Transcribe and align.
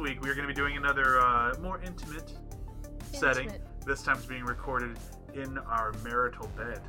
week, 0.00 0.22
we 0.22 0.30
are 0.30 0.34
going 0.34 0.48
to 0.48 0.52
be 0.52 0.58
doing 0.58 0.76
another 0.76 1.20
uh, 1.20 1.54
more 1.60 1.80
intimate, 1.82 2.32
setting. 3.12 3.52
This 3.84 4.02
time 4.02 4.16
it's 4.16 4.26
being 4.26 4.44
recorded 4.44 4.96
in 5.34 5.58
our 5.58 5.92
marital 6.02 6.48
bed. 6.56 6.80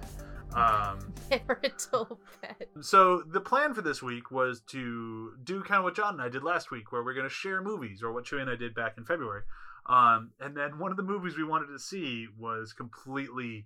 Um, 0.53 1.13
Marital 1.47 2.19
bed. 2.41 2.67
so 2.81 3.23
the 3.25 3.39
plan 3.39 3.73
for 3.73 3.81
this 3.81 4.02
week 4.02 4.31
was 4.31 4.61
to 4.67 5.33
do 5.43 5.61
kind 5.61 5.79
of 5.79 5.83
what 5.83 5.95
John 5.95 6.13
and 6.13 6.21
I 6.21 6.29
did 6.29 6.43
last 6.43 6.71
week, 6.71 6.91
where 6.91 7.03
we're 7.03 7.13
going 7.13 7.27
to 7.27 7.33
share 7.33 7.61
movies, 7.61 8.02
or 8.02 8.11
what 8.13 8.25
Chewy 8.25 8.41
and 8.41 8.49
I 8.49 8.55
did 8.55 8.73
back 8.73 8.93
in 8.97 9.05
February. 9.05 9.43
Um, 9.88 10.31
and 10.39 10.55
then 10.55 10.80
one 10.80 10.91
of 10.91 10.97
the 10.97 11.03
movies 11.03 11.38
we 11.38 11.43
wanted 11.43 11.67
to 11.67 11.80
see 11.80 12.27
was 12.38 12.71
completely 12.73 13.66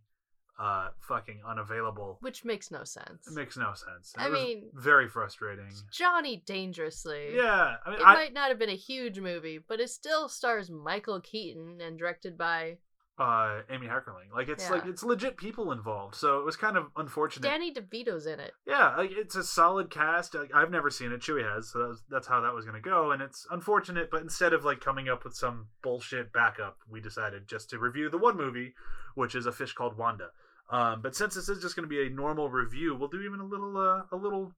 uh, 0.59 0.90
fucking 1.08 1.41
unavailable. 1.48 2.18
Which 2.22 2.45
makes 2.45 2.72
no 2.72 2.84
sense. 2.84 3.27
It 3.27 3.34
makes 3.34 3.58
no 3.58 3.73
sense. 3.73 4.14
It 4.18 4.22
I 4.22 4.30
mean- 4.30 4.70
very 4.73 5.08
frustrating. 5.08 5.70
Johnny 5.91 6.44
Dangerously. 6.45 7.36
Yeah, 7.36 7.76
I 7.86 7.90
mean, 7.90 8.00
It 8.00 8.05
I, 8.05 8.14
might 8.14 8.34
not 8.34 8.50
have 8.50 8.59
been 8.59 8.70
a 8.70 8.76
huge 8.76 9.20
movie, 9.20 9.59
but 9.68 9.80
it 9.80 9.90
still 9.90 10.30
stars 10.30 10.70
Michael 10.70 11.20
Keaton 11.22 11.80
and 11.81 11.98
directed 11.98 12.38
by 12.38 12.78
uh 13.18 13.62
Amy 13.70 13.88
Heckerling. 13.88 14.34
Like 14.34 14.50
it's 14.50 14.70
like 14.70 14.86
it's 14.86 15.02
legit 15.02 15.38
people 15.38 15.72
involved. 15.72 16.16
So 16.16 16.40
it 16.40 16.45
was 16.45 16.58
kind 16.58 16.76
of 16.76 16.88
unfortunate. 16.98 17.48
Danny 17.48 17.73
DeVito's 17.73 18.26
in 18.26 18.42
it. 18.42 18.52
Yeah, 18.67 18.94
like 18.98 19.11
it's 19.11 19.36
a 19.38 19.44
solid 19.44 19.89
cast. 19.89 20.36
Like, 20.36 20.53
I've 20.53 20.70
never 20.72 20.89
seen 20.89 21.14
it. 21.14 21.22
Chewy 21.22 21.50
has, 21.50 21.72
so 21.72 21.80
that 21.80 21.88
was, 21.88 22.03
that's 22.09 22.28
how 22.28 22.42
that 22.42 22.53
was 22.53 22.66
going 22.66 22.76
to 22.76 22.89
go. 22.89 23.11
And 23.11 23.22
it's 23.22 23.48
unfortunate, 23.52 24.09
but 24.11 24.22
instead 24.22 24.52
of 24.52 24.66
like 24.66 24.81
coming 24.81 25.08
up 25.08 25.23
with 25.23 25.33
some 25.33 25.67
bullshit 25.81 26.33
backup, 26.33 26.78
we 26.89 27.00
decided 27.00 27.48
just 27.48 27.70
to 27.70 27.80
review 27.80 28.09
the 28.09 28.17
one 28.17 28.36
movie, 28.36 28.73
which 29.16 29.33
is 29.33 29.45
a 29.45 29.52
fish 29.53 29.72
called 29.72 29.98
Wanda. 29.98 30.28
Um, 30.69 31.02
but 31.02 31.16
since 31.16 31.35
this 31.35 31.47
is 31.49 31.61
just 31.61 31.75
going 31.75 31.88
to 31.88 31.95
be 31.95 32.05
a 32.05 32.09
normal 32.09 32.49
review, 32.49 32.95
we'll 32.95 33.09
do 33.09 33.21
even 33.21 33.39
a 33.39 33.45
little, 33.45 33.77
uh, 33.77 34.03
a 34.11 34.16
little, 34.16 34.52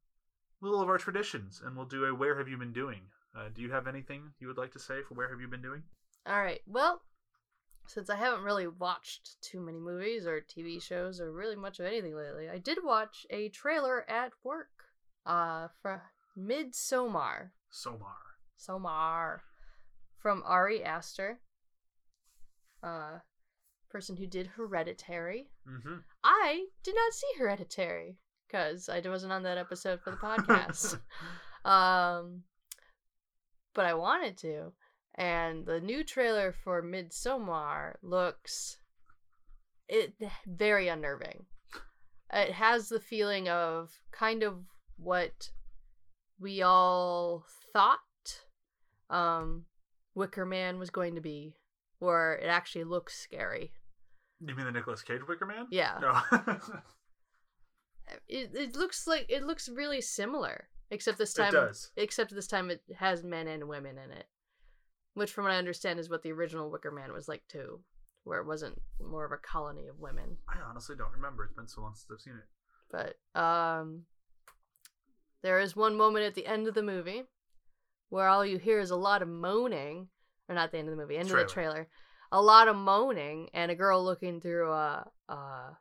little 0.61 0.81
of 0.81 0.88
our 0.89 0.97
traditions, 0.97 1.61
and 1.63 1.75
we'll 1.75 1.86
do 1.86 2.05
a 2.05 2.16
"Where 2.16 2.38
have 2.38 2.47
you 2.47 2.58
been 2.58 2.73
doing?" 2.73 3.02
Uh, 3.36 3.50
do 3.53 3.61
you 3.61 3.72
have 3.72 3.88
anything 3.88 4.33
you 4.39 4.47
would 4.47 4.58
like 4.58 4.72
to 4.72 4.80
say 4.80 5.02
for 5.03 5.16
"Where 5.16 5.30
have 5.30 5.41
you 5.41 5.47
been 5.47 5.61
doing"? 5.61 5.83
All 6.25 6.41
right. 6.41 6.61
Well, 6.66 7.02
since 7.88 8.09
I 8.09 8.16
haven't 8.16 8.44
really 8.44 8.67
watched 8.67 9.41
too 9.41 9.59
many 9.59 9.80
movies 9.80 10.25
or 10.25 10.41
TV 10.41 10.81
shows 10.81 11.19
or 11.22 11.31
really 11.31 11.55
much 11.55 11.80
of 11.80 11.85
anything 11.85 12.16
lately, 12.16 12.50
I 12.50 12.58
did 12.58 12.80
watch 12.83 13.25
a 13.30 13.50
trailer 13.50 14.09
at 14.09 14.31
work 14.44 14.69
uh 15.25 15.67
for 15.81 16.03
Midsommar. 16.38 17.52
Somar. 17.72 18.38
Somar 18.58 19.39
from 20.19 20.41
Ari 20.45 20.83
Aster. 20.83 21.39
Uh 22.81 23.19
person 23.98 24.16
who 24.16 24.28
did 24.28 24.45
Hereditary. 24.45 25.50
Mm-hmm. 25.67 25.95
I 26.23 26.66
did 26.84 26.94
not 26.94 27.14
see 27.14 27.40
Hereditary 27.40 28.20
because 28.48 28.90
I 28.90 29.02
wasn't 29.03 29.34
on 29.34 29.42
that 29.42 29.58
episode 29.58 30.02
for 30.02 30.12
the 30.12 30.17
podcast. 30.17 31.00
um, 31.67 32.44
but 33.73 33.88
I 33.88 33.95
wanted 33.95 34.38
to, 34.38 34.73
and 35.16 35.66
the 35.66 35.80
new 35.80 36.03
trailer 36.03 36.52
for 36.52 36.84
Midsommar 36.84 37.95
looks 38.03 38.78
it 39.90 40.14
very 40.45 40.90
unnerving. 40.90 41.48
It 42.31 42.52
has 42.52 42.90
the 42.90 43.00
feeling 43.00 43.50
of 43.50 43.90
kind 44.12 44.44
of 44.44 44.59
what 44.98 45.50
we 46.40 46.62
all 46.62 47.46
thought 47.74 47.97
um 49.09 49.66
Wicker 50.14 50.46
Man 50.46 50.78
was 50.78 50.91
going 50.91 51.16
to 51.16 51.22
be, 51.22 51.56
where 51.97 52.35
it 52.35 52.46
actually 52.46 52.84
looks 52.84 53.18
scary. 53.18 53.72
You 54.46 54.56
mean 54.56 54.66
the 54.66 54.72
Nicolas 54.72 55.02
Cage 55.02 55.22
Wicker 55.28 55.46
Man? 55.46 55.68
Yeah. 55.72 55.98
No. 56.02 56.22
it, 58.28 58.52
it 58.53 58.75
looks 58.75 59.08
like 59.08 59.25
it 59.30 59.44
looks 59.44 59.68
really 59.70 60.02
similar 60.02 60.70
except 60.92 61.18
this 61.18 61.34
time. 61.34 61.50
It 61.50 61.58
does. 61.58 61.92
except 61.98 62.34
this 62.34 62.47
time 62.47 62.70
it 62.70 62.81
has 62.97 63.24
men 63.24 63.47
and 63.47 63.68
women 63.68 63.97
in 63.97 64.12
it 64.12 64.26
which 65.16 65.31
from 65.31 65.46
what 65.46 65.53
i 65.53 65.58
understand 65.58 66.00
is 66.00 66.09
what 66.09 66.22
the 66.22 66.31
original 66.31 66.70
wicker 66.70 66.92
man 66.92 67.12
was 67.12 67.28
like 67.28 67.42
too 67.50 67.80
where 68.24 68.40
it 68.40 68.46
wasn't 68.46 68.80
more 69.02 69.26
of 69.26 69.31
a 69.31 69.38
colony 69.38 69.88
of 69.88 70.00
women 70.00 70.38
I 70.50 70.58
honestly 70.70 70.96
don't 70.97 71.14
remember. 71.14 71.46
It's 71.46 71.53
been 71.53 71.68
so 71.68 71.81
long 71.81 71.96
since 71.96 72.08
I've 72.12 72.22
seen 72.22 72.34
it. 72.36 73.16
but 73.34 73.40
um 73.42 74.03
there 75.42 75.59
is 75.59 75.76
one 75.76 75.96
moment 75.97 76.26
at 76.26 76.36
the 76.36 76.46
end 76.46 76.68
of 76.68 76.74
the 76.74 76.84
movie 76.84 77.24
where 78.09 78.28
all 78.28 78.46
you 78.46 78.58
hear 78.58 78.80
is 78.80 78.92
a 78.92 78.96
lot 78.96 79.22
of 79.22 79.28
moaning 79.28 80.09
or 80.47 80.56
not 80.56 80.72
the 80.72 80.78
end 80.78 80.88
of 80.90 80.96
the 80.96 81.02
movie 81.02 81.18
end 81.18 81.31
of 81.31 81.38
the 81.38 81.46
trailer 81.46 81.88
a 82.32 82.42
lot 82.42 82.68
of 82.68 82.76
moaning 82.76 83.50
and 83.54 83.72
a 83.72 83.76
girl 83.76 84.04
looking 84.04 84.42
through 84.42 84.72
a, 84.72 85.10
a 85.30 85.78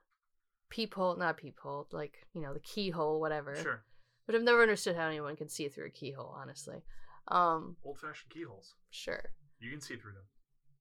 peephole 0.71 1.17
not 1.17 1.37
peephole 1.37 1.87
like 1.93 2.27
you 2.34 2.41
know 2.41 2.53
the 2.53 2.61
keyhole 2.61 3.21
whatever 3.21 3.55
Sure. 3.57 3.83
But 4.27 4.34
I've 4.34 4.43
never 4.43 4.62
understood 4.62 4.97
how 4.97 5.07
anyone 5.07 5.37
can 5.37 5.49
see 5.49 5.69
through 5.69 5.87
a 5.87 5.91
keyhole, 5.91 6.34
honestly. 6.37 6.83
Um, 7.29 7.77
Old 7.84 7.99
fashioned 8.01 8.31
keyholes. 8.31 8.75
sure. 8.91 9.31
You 9.61 9.71
can 9.71 9.81
see 9.81 9.95
through 9.95 10.15
them. 10.15 10.25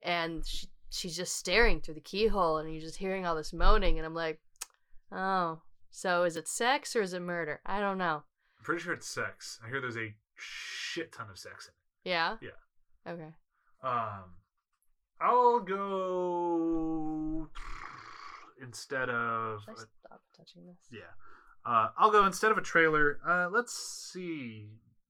And 0.02 0.44
she, 0.48 0.68
she's 0.90 1.16
just 1.16 1.36
staring 1.36 1.80
through 1.80 1.94
the 1.94 2.00
keyhole, 2.02 2.58
and 2.58 2.72
you're 2.72 2.82
just 2.82 2.98
hearing 2.98 3.24
all 3.24 3.36
this 3.36 3.54
moaning, 3.54 4.00
and 4.00 4.06
I'm 4.06 4.16
like, 4.16 4.40
oh, 5.12 5.62
so 5.92 6.24
is 6.24 6.36
it 6.38 6.48
sex 6.48 6.96
or 6.96 7.04
is 7.04 7.14
it 7.14 7.22
murder? 7.22 7.62
I 7.68 7.80
don't 7.80 8.00
know. 8.00 8.24
I'm 8.58 8.64
pretty 8.64 8.82
sure 8.82 8.94
it's 8.94 9.08
sex. 9.08 9.60
I 9.64 9.70
hear 9.70 9.80
there's 9.80 9.96
a 9.96 10.16
shit 10.36 11.12
ton 11.12 11.30
of 11.30 11.38
sex 11.38 11.68
in 11.68 11.74
it. 11.74 12.10
Yeah. 12.16 12.38
Yeah. 12.42 13.12
Okay. 13.12 13.34
Um, 13.84 14.24
I'll 15.22 15.60
go 15.60 17.50
instead 18.62 19.10
of 19.10 19.62
Should 19.64 19.72
I 19.72 19.84
stop 20.06 20.22
touching 20.38 20.66
this? 20.68 20.78
yeah. 20.92 21.14
Uh, 21.66 21.90
I'll 21.98 22.12
go 22.12 22.26
instead 22.26 22.52
of 22.52 22.58
a 22.58 22.62
trailer. 22.62 23.20
Uh, 23.28 23.50
let's 23.52 23.74
see 23.74 24.68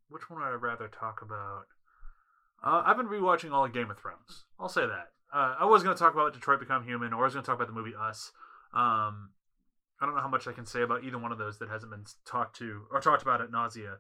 which 0.09 0.29
one 0.29 0.41
I'd 0.41 0.53
rather 0.53 0.87
talk 0.87 1.21
about. 1.21 1.65
Uh, 2.63 2.83
I've 2.85 2.97
been 2.97 3.07
rewatching 3.07 3.51
all 3.51 3.65
of 3.65 3.73
Game 3.73 3.91
of 3.91 3.97
Thrones. 3.99 4.45
I'll 4.59 4.69
say 4.69 4.85
that. 4.85 5.07
Uh, 5.33 5.55
I 5.59 5.65
was 5.65 5.83
going 5.83 5.95
to 5.95 5.99
talk 6.01 6.13
about 6.13 6.33
Detroit 6.33 6.59
Become 6.59 6.85
Human, 6.85 7.11
or 7.11 7.23
I 7.23 7.25
was 7.25 7.33
going 7.33 7.43
to 7.43 7.47
talk 7.47 7.57
about 7.57 7.67
the 7.67 7.73
movie 7.73 7.93
Us. 7.99 8.31
Um, 8.73 9.31
I 10.01 10.05
don't 10.05 10.15
know 10.15 10.21
how 10.21 10.29
much 10.29 10.47
I 10.47 10.53
can 10.53 10.65
say 10.65 10.81
about 10.81 11.03
either 11.03 11.17
one 11.17 11.31
of 11.31 11.37
those 11.37 11.59
that 11.59 11.69
hasn't 11.69 11.91
been 11.91 12.05
talked 12.25 12.57
to 12.59 12.83
or 12.91 13.01
talked 13.01 13.21
about 13.21 13.41
at 13.41 13.51
nausea. 13.51 13.97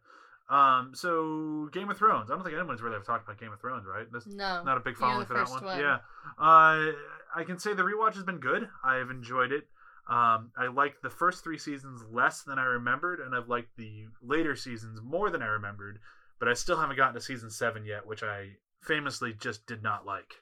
Um, 0.49 0.91
so 0.93 1.69
Game 1.71 1.89
of 1.89 1.97
Thrones. 1.97 2.29
I 2.29 2.35
don't 2.35 2.43
think 2.43 2.55
anyone's 2.55 2.81
really 2.81 2.95
ever 2.95 3.03
talked 3.03 3.27
about 3.27 3.39
Game 3.39 3.51
of 3.51 3.59
Thrones, 3.59 3.85
right? 3.85 4.05
This 4.11 4.27
No. 4.27 4.63
not 4.63 4.77
a 4.77 4.79
big 4.81 4.95
following 4.97 5.25
for 5.25 5.33
that 5.33 5.49
one. 5.49 5.63
one. 5.63 5.79
Yeah. 5.79 5.97
Uh, 6.37 6.91
I 7.35 7.43
can 7.45 7.57
say 7.57 7.73
the 7.73 7.83
rewatch 7.83 8.13
has 8.15 8.23
been 8.23 8.39
good. 8.39 8.69
I've 8.83 9.09
enjoyed 9.09 9.51
it. 9.51 9.67
Um, 10.07 10.51
I 10.55 10.67
liked 10.67 11.01
the 11.01 11.09
first 11.09 11.43
three 11.43 11.57
seasons 11.57 12.03
less 12.11 12.43
than 12.43 12.59
I 12.59 12.65
remembered, 12.65 13.19
and 13.19 13.33
I've 13.35 13.49
liked 13.49 13.75
the 13.75 14.05
later 14.21 14.55
seasons 14.55 15.01
more 15.01 15.31
than 15.31 15.41
I 15.41 15.47
remembered. 15.47 15.99
But 16.37 16.47
I 16.47 16.53
still 16.53 16.77
haven't 16.77 16.97
gotten 16.97 17.15
to 17.15 17.21
season 17.21 17.49
seven 17.49 17.85
yet, 17.85 18.05
which 18.05 18.21
I 18.21 18.57
famously 18.81 19.33
just 19.33 19.65
did 19.65 19.81
not 19.81 20.05
like. 20.05 20.35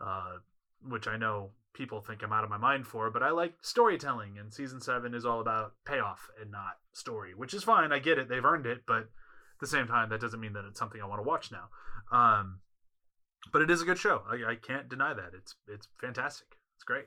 Uh, 0.00 0.38
which 0.86 1.08
I 1.08 1.16
know 1.16 1.52
people 1.72 2.00
think 2.02 2.22
I'm 2.22 2.32
out 2.32 2.44
of 2.44 2.50
my 2.50 2.58
mind 2.58 2.86
for, 2.86 3.10
but 3.10 3.22
I 3.22 3.30
like 3.30 3.54
storytelling, 3.62 4.38
and 4.38 4.52
season 4.52 4.82
seven 4.82 5.14
is 5.14 5.24
all 5.24 5.40
about 5.40 5.72
payoff 5.86 6.28
and 6.40 6.50
not 6.50 6.76
story, 6.92 7.32
which 7.34 7.54
is 7.54 7.64
fine. 7.64 7.92
I 7.92 7.98
get 8.00 8.18
it; 8.18 8.28
they've 8.28 8.44
earned 8.44 8.66
it, 8.66 8.82
but 8.86 9.08
the 9.60 9.66
same 9.66 9.86
time, 9.86 10.08
that 10.10 10.20
doesn't 10.20 10.40
mean 10.40 10.52
that 10.54 10.64
it's 10.68 10.78
something 10.78 11.00
I 11.00 11.06
want 11.06 11.22
to 11.22 11.28
watch 11.28 11.50
now. 11.50 11.68
Um, 12.16 12.60
but 13.52 13.62
it 13.62 13.70
is 13.70 13.82
a 13.82 13.84
good 13.84 13.98
show. 13.98 14.22
I, 14.28 14.52
I 14.52 14.54
can't 14.56 14.88
deny 14.88 15.14
that. 15.14 15.30
It's 15.36 15.54
it's 15.68 15.88
fantastic. 16.00 16.48
It's 16.76 16.84
great. 16.84 17.06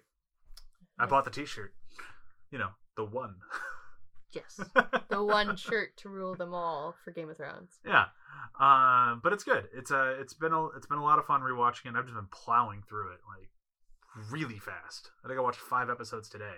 I 1.00 1.06
bought 1.06 1.26
the 1.26 1.32
T-shirt. 1.32 1.74
You 2.52 2.60
know, 2.60 2.70
the 2.96 3.06
one. 3.06 3.36
Yes. 4.32 4.60
the 5.10 5.24
one 5.24 5.56
shirt 5.56 5.98
to 5.98 6.10
rule 6.10 6.36
them 6.36 6.54
all 6.54 6.94
for 7.04 7.10
Game 7.10 7.32
of 7.32 7.38
Thrones. 7.38 7.80
yeah, 7.84 8.06
um, 8.60 9.22
but 9.24 9.34
it's 9.34 9.44
good. 9.44 9.68
It's 9.74 9.90
a 9.90 10.12
it's 10.22 10.36
been 10.36 10.54
a 10.54 10.68
it's 10.78 10.86
been 10.86 11.00
a 11.00 11.04
lot 11.04 11.18
of 11.18 11.26
fun 11.26 11.42
rewatching 11.42 11.88
it. 11.88 11.96
I've 11.96 12.06
just 12.06 12.14
been 12.14 12.28
plowing 12.32 12.84
through 12.88 13.14
it 13.14 13.22
like 13.28 13.50
really 14.30 14.60
fast. 14.60 15.10
I 15.26 15.28
think 15.28 15.40
I 15.40 15.42
watched 15.42 15.60
five 15.60 15.90
episodes 15.90 16.30
today. 16.30 16.58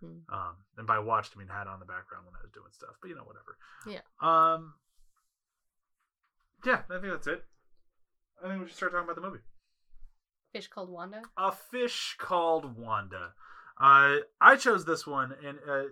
Hmm. 0.00 0.34
Um, 0.34 0.54
and 0.76 0.88
by 0.88 0.98
watched, 0.98 1.34
I 1.36 1.38
mean 1.38 1.46
had 1.46 1.68
on 1.68 1.78
the 1.78 1.86
background 1.86 2.26
when 2.26 2.34
I 2.34 2.42
was 2.42 2.50
doing 2.50 2.72
stuff. 2.72 2.96
But 3.00 3.10
you 3.10 3.14
know, 3.14 3.22
whatever. 3.22 3.58
Yeah. 3.86 4.02
Um. 4.20 4.74
Yeah, 6.64 6.82
I 6.90 6.98
think 6.98 7.12
that's 7.12 7.26
it. 7.26 7.44
I 8.42 8.48
think 8.48 8.60
we 8.60 8.66
should 8.66 8.76
start 8.76 8.92
talking 8.92 9.04
about 9.04 9.16
the 9.16 9.22
movie. 9.22 9.40
Fish 10.52 10.68
called 10.68 10.88
Wanda. 10.88 11.22
A 11.36 11.52
fish 11.52 12.16
called 12.18 12.78
Wanda. 12.78 13.32
Uh, 13.80 14.18
I 14.40 14.56
chose 14.56 14.84
this 14.84 15.06
one, 15.06 15.34
and 15.44 15.58
uh, 15.68 15.84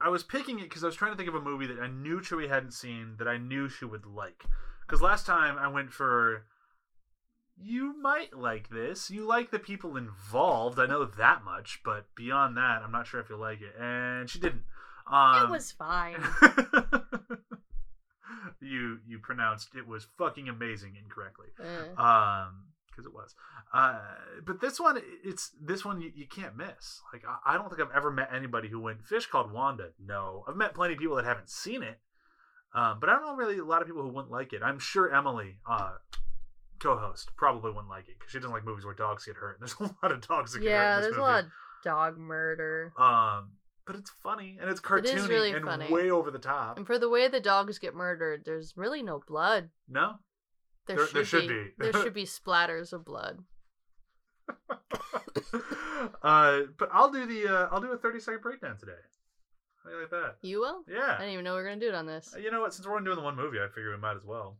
I 0.00 0.08
was 0.08 0.24
picking 0.24 0.58
it 0.58 0.64
because 0.64 0.82
I 0.82 0.86
was 0.86 0.96
trying 0.96 1.12
to 1.12 1.16
think 1.16 1.28
of 1.28 1.34
a 1.34 1.40
movie 1.40 1.66
that 1.66 1.80
I 1.80 1.86
knew 1.86 2.20
Chewie 2.20 2.48
hadn't 2.48 2.72
seen 2.72 3.14
that 3.18 3.28
I 3.28 3.38
knew 3.38 3.68
she 3.68 3.84
would 3.84 4.04
like. 4.04 4.44
Because 4.84 5.00
last 5.00 5.24
time 5.24 5.56
I 5.56 5.68
went 5.68 5.92
for, 5.92 6.46
you 7.56 7.94
might 8.00 8.36
like 8.36 8.70
this. 8.70 9.10
You 9.10 9.24
like 9.24 9.52
the 9.52 9.60
people 9.60 9.96
involved. 9.96 10.80
I 10.80 10.86
know 10.86 11.04
that 11.04 11.44
much, 11.44 11.80
but 11.84 12.06
beyond 12.16 12.56
that, 12.56 12.82
I'm 12.82 12.92
not 12.92 13.06
sure 13.06 13.20
if 13.20 13.30
you'll 13.30 13.38
like 13.38 13.60
it. 13.60 13.74
And 13.80 14.28
she 14.28 14.40
didn't. 14.40 14.62
Um, 15.10 15.44
it 15.44 15.50
was 15.50 15.70
fine. 15.70 16.16
you 18.62 18.98
you 19.06 19.18
pronounced 19.18 19.70
it 19.76 19.86
was 19.86 20.06
fucking 20.16 20.48
amazing 20.48 20.96
incorrectly. 21.02 21.48
Eh. 21.60 22.02
Um, 22.02 22.64
because 22.92 23.06
it 23.06 23.14
was. 23.14 23.34
Uh, 23.72 24.00
but 24.44 24.60
this 24.60 24.78
one, 24.78 25.00
it's 25.24 25.50
this 25.60 25.82
one 25.84 26.00
you, 26.00 26.12
you 26.14 26.26
can't 26.26 26.56
miss. 26.56 27.00
Like 27.12 27.22
I, 27.26 27.54
I 27.54 27.54
don't 27.54 27.68
think 27.68 27.80
I've 27.80 27.94
ever 27.96 28.10
met 28.10 28.28
anybody 28.34 28.68
who 28.68 28.80
went 28.80 29.04
fish 29.04 29.26
called 29.26 29.50
Wanda. 29.50 29.88
No, 30.04 30.44
I've 30.46 30.56
met 30.56 30.74
plenty 30.74 30.94
of 30.94 31.00
people 31.00 31.16
that 31.16 31.24
haven't 31.24 31.48
seen 31.48 31.82
it, 31.82 31.98
um, 32.74 32.98
but 33.00 33.08
I 33.08 33.14
don't 33.14 33.22
know 33.26 33.34
really 33.34 33.58
a 33.58 33.64
lot 33.64 33.82
of 33.82 33.88
people 33.88 34.02
who 34.02 34.08
wouldn't 34.08 34.30
like 34.30 34.52
it. 34.52 34.62
I'm 34.62 34.78
sure 34.78 35.12
Emily, 35.12 35.58
uh, 35.68 35.92
co-host, 36.80 37.30
probably 37.36 37.70
wouldn't 37.70 37.88
like 37.88 38.08
it 38.08 38.18
because 38.18 38.32
she 38.32 38.38
doesn't 38.38 38.52
like 38.52 38.64
movies 38.64 38.84
where 38.84 38.94
dogs 38.94 39.24
get 39.24 39.36
hurt. 39.36 39.58
And 39.58 39.68
There's 39.68 39.80
a 39.80 39.94
lot 40.02 40.12
of 40.12 40.26
dogs 40.26 40.52
that 40.52 40.60
get 40.60 40.70
hurt. 40.70 40.74
Yeah, 40.74 41.00
there's 41.00 41.16
a 41.16 41.20
lot 41.20 41.44
of 41.44 41.50
dog 41.84 42.18
murder. 42.18 42.92
Um, 42.98 43.52
but 43.92 43.98
it's 44.00 44.10
funny 44.22 44.58
and 44.60 44.70
it's 44.70 44.80
cartoony 44.80 45.28
really 45.28 45.52
and 45.52 45.64
funny. 45.64 45.90
way 45.90 46.10
over 46.10 46.30
the 46.30 46.38
top. 46.38 46.76
And 46.78 46.86
for 46.86 46.98
the 46.98 47.08
way 47.08 47.28
the 47.28 47.40
dogs 47.40 47.78
get 47.78 47.94
murdered, 47.94 48.42
there's 48.44 48.74
really 48.76 49.02
no 49.02 49.20
blood. 49.26 49.70
No, 49.88 50.14
There, 50.86 50.96
There- 50.96 51.06
should, 51.06 51.14
there 51.16 51.24
should 51.24 51.48
be. 51.48 51.54
be. 51.64 51.70
there 51.78 51.92
should 51.92 52.14
be 52.22 52.24
splatters 52.24 52.92
of 52.92 53.04
blood. 53.04 53.38
uh, 56.22 56.60
but 56.78 56.88
I'll 56.92 57.10
do 57.10 57.26
the 57.26 57.48
uh, 57.48 57.68
I'll 57.70 57.80
do 57.80 57.92
a 57.92 57.98
30 57.98 58.20
second 58.20 58.42
breakdown 58.42 58.76
today. 58.78 58.92
How 59.84 59.90
do 59.90 59.96
you 59.96 60.02
like 60.02 60.10
that? 60.10 60.36
You 60.42 60.60
will? 60.60 60.84
Yeah. 60.88 61.14
I 61.16 61.18
didn't 61.20 61.32
even 61.34 61.44
know 61.44 61.52
we 61.54 61.62
were 61.62 61.68
gonna 61.68 61.80
do 61.80 61.88
it 61.88 61.94
on 61.94 62.06
this. 62.06 62.34
You 62.40 62.50
know 62.50 62.60
what? 62.60 62.72
Since 62.74 62.86
we're 62.86 62.94
only 62.96 63.04
doing 63.04 63.16
the 63.16 63.22
one 63.22 63.36
movie, 63.36 63.58
I 63.58 63.68
figure 63.68 63.90
we 63.90 63.96
might 63.98 64.16
as 64.16 64.24
well. 64.24 64.58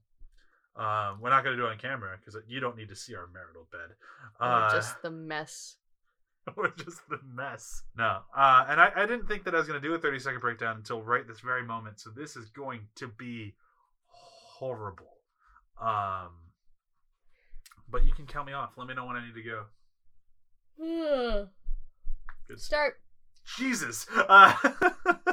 Um, 0.75 1.21
we're 1.21 1.29
not 1.29 1.45
going 1.45 1.55
to 1.55 1.63
do 1.63 1.67
it 1.67 1.71
on 1.71 1.77
camera 1.77 2.17
because 2.19 2.41
you 2.49 2.59
don't 2.59 2.79
need 2.79 2.89
to 2.89 2.97
see 2.97 3.15
our 3.15 3.27
marital 3.27 3.69
bed. 3.71 3.91
Uh, 4.41 4.73
just 4.73 5.03
the 5.03 5.11
mess. 5.11 5.77
or 6.57 6.69
just 6.77 7.09
the 7.09 7.19
mess. 7.25 7.83
No. 7.97 8.21
Uh, 8.37 8.65
and 8.69 8.81
I, 8.81 8.91
I 8.97 9.07
didn't 9.07 9.27
think 9.27 9.45
that 9.45 9.55
I 9.55 9.59
was 9.59 9.67
going 9.67 9.81
to 9.81 9.87
do 9.87 9.95
a 9.95 9.99
30 9.99 10.19
second 10.19 10.41
breakdown 10.41 10.77
until 10.77 11.03
right 11.03 11.27
this 11.27 11.41
very 11.41 11.65
moment. 11.65 12.01
So 12.01 12.11
this 12.11 12.37
is 12.37 12.49
going 12.51 12.81
to 12.97 13.09
be 13.09 13.55
horrible. 14.09 15.19
Um, 15.81 16.31
but 17.89 18.05
you 18.05 18.13
can 18.13 18.27
count 18.27 18.47
me 18.47 18.53
off. 18.53 18.73
Let 18.77 18.89
me 18.89 18.95
know 18.95 19.07
when 19.07 19.17
I 19.17 19.27
need 19.27 19.35
to 19.35 19.43
go. 19.43 19.65
Good. 22.49 22.61
Start. 22.61 23.01
Jesus. 23.57 24.07
Uh, 24.11 24.55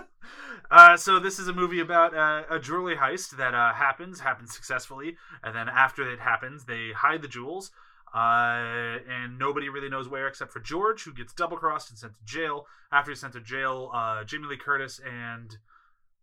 uh, 0.72 0.98
so 0.98 1.20
this 1.20 1.40
is 1.40 1.48
a 1.48 1.54
movie 1.54 1.80
about 1.80 2.16
uh, 2.16 2.44
a 2.50 2.60
jewelry 2.60 2.96
heist 2.96 3.38
that 3.38 3.54
uh, 3.54 3.74
happens, 3.74 4.20
happens 4.20 4.54
successfully, 4.54 5.16
and 5.44 5.56
then 5.56 5.70
after 5.70 6.10
it 6.10 6.20
happens, 6.20 6.66
they 6.66 6.92
hide 6.92 7.22
the 7.22 7.28
jewels, 7.28 7.72
uh, 8.16 8.98
and 9.10 9.38
nobody 9.38 9.70
really 9.70 9.90
knows 9.90 10.08
where 10.10 10.28
except 10.28 10.52
for 10.52 10.60
George, 10.60 11.04
who 11.04 11.14
gets 11.14 11.34
double 11.34 11.58
crossed 11.58 11.90
and 11.90 12.00
sent 12.00 12.14
to 12.14 12.24
jail. 12.26 12.66
After 12.92 13.12
he's 13.12 13.20
sent 13.22 13.34
to 13.34 13.42
jail, 13.42 13.92
uh, 13.94 14.24
Jamie 14.24 14.48
Lee 14.48 14.58
Curtis 14.58 15.00
and 15.06 15.56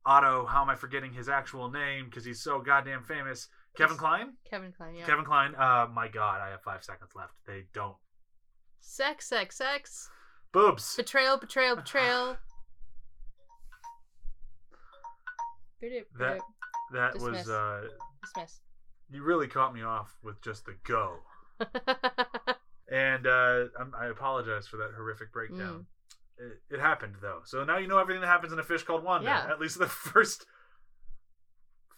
Otto, 0.05 0.47
how 0.47 0.63
am 0.63 0.71
I 0.71 0.75
forgetting 0.75 1.13
his 1.13 1.29
actual 1.29 1.71
name 1.71 2.07
because 2.07 2.25
he's 2.25 2.43
so 2.43 2.61
goddamn 2.61 3.03
famous? 3.05 3.49
Kevin 3.77 3.97
Kline. 3.97 4.33
Kevin 4.49 4.73
Kline, 4.73 4.95
yeah. 4.95 5.05
Kevin 5.07 5.25
Kline. 5.25 5.55
Uh, 5.55 5.87
my 5.93 6.09
God, 6.09 6.41
I 6.41 6.51
have 6.51 6.63
five 6.63 6.83
seconds 6.83 7.11
left. 7.15 7.35
They 7.47 7.65
don't. 7.75 7.97
Sex, 8.81 9.29
sex, 9.29 9.57
sex. 9.59 10.09
Boobs. 10.53 10.97
Betrayal, 10.97 11.37
betrayal, 11.39 11.77
betrayal. 11.77 12.37
That- 16.19 16.41
That 16.93 17.13
Dismiss. 17.15 17.47
was. 17.47 17.51
Uh, 17.51 17.89
Dismiss. 18.25 18.61
You 19.11 19.23
really 19.23 19.47
caught 19.47 19.75
me 19.75 19.83
off 19.83 20.17
with 20.23 20.41
just 20.43 20.65
the 20.65 20.75
go. 20.85 21.19
And 22.89 23.27
uh, 23.27 23.65
I'm, 23.79 23.93
I 23.99 24.07
apologize 24.07 24.67
for 24.67 24.77
that 24.77 24.91
horrific 24.97 25.33
breakdown. 25.33 25.87
It, 26.39 26.75
it 26.75 26.81
happened 26.81 27.17
though, 27.21 27.41
so 27.45 27.65
now 27.65 27.79
you 27.79 27.89
know 27.89 27.99
everything 27.99 28.21
that 28.21 28.29
happens 28.29 28.53
in 28.53 28.59
a 28.59 28.63
fish 28.63 28.85
called 28.85 29.03
Wanda. 29.03 29.27
Yeah. 29.27 29.51
At 29.51 29.59
least 29.59 29.79
the 29.79 29.87
first 29.89 30.47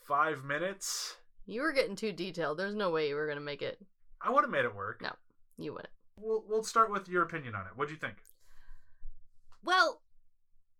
five 0.06 0.44
minutes, 0.44 1.16
you 1.44 1.60
were 1.60 1.72
getting 1.72 1.96
too 1.96 2.12
detailed. 2.12 2.58
There's 2.58 2.74
no 2.74 2.90
way 2.90 3.08
you 3.08 3.16
were 3.16 3.28
gonna 3.28 3.40
make 3.40 3.62
it. 3.62 3.78
I 4.22 4.30
would 4.30 4.44
have 4.44 4.50
made 4.50 4.64
it 4.64 4.74
work. 4.74 5.02
No. 5.02 5.12
You 5.58 5.72
wouldn't. 5.72 5.92
We'll 6.18 6.44
we'll 6.48 6.62
start 6.62 6.90
with 6.90 7.08
your 7.08 7.22
opinion 7.22 7.54
on 7.54 7.66
it. 7.66 7.72
What 7.74 7.88
do 7.88 7.94
you 7.94 8.00
think? 8.00 8.16
Well, 9.62 10.00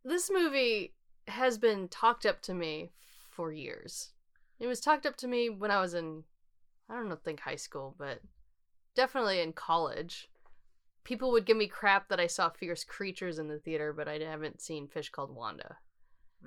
this 0.04 0.30
movie 0.32 0.94
has 1.26 1.58
been 1.58 1.88
talked 1.88 2.24
up 2.24 2.40
to 2.42 2.54
me 2.54 2.92
for 3.30 3.52
years. 3.52 4.12
It 4.58 4.66
was 4.66 4.80
talked 4.80 5.04
up 5.04 5.16
to 5.16 5.28
me 5.28 5.50
when 5.50 5.70
I 5.70 5.80
was 5.80 5.94
in, 5.94 6.24
I 6.88 6.94
don't 6.94 7.08
know, 7.08 7.16
think 7.16 7.40
high 7.40 7.56
school, 7.56 7.94
but 7.98 8.20
definitely 8.98 9.40
in 9.40 9.52
college. 9.52 10.28
People 11.04 11.30
would 11.30 11.46
give 11.46 11.56
me 11.56 11.68
crap 11.68 12.08
that 12.08 12.18
I 12.20 12.26
saw 12.26 12.50
Fierce 12.50 12.82
Creatures 12.84 13.38
in 13.38 13.46
the 13.48 13.58
theater, 13.60 13.92
but 13.92 14.08
I 14.08 14.18
haven't 14.18 14.60
seen 14.60 14.88
Fish 14.88 15.08
Called 15.08 15.32
Wanda. 15.34 15.76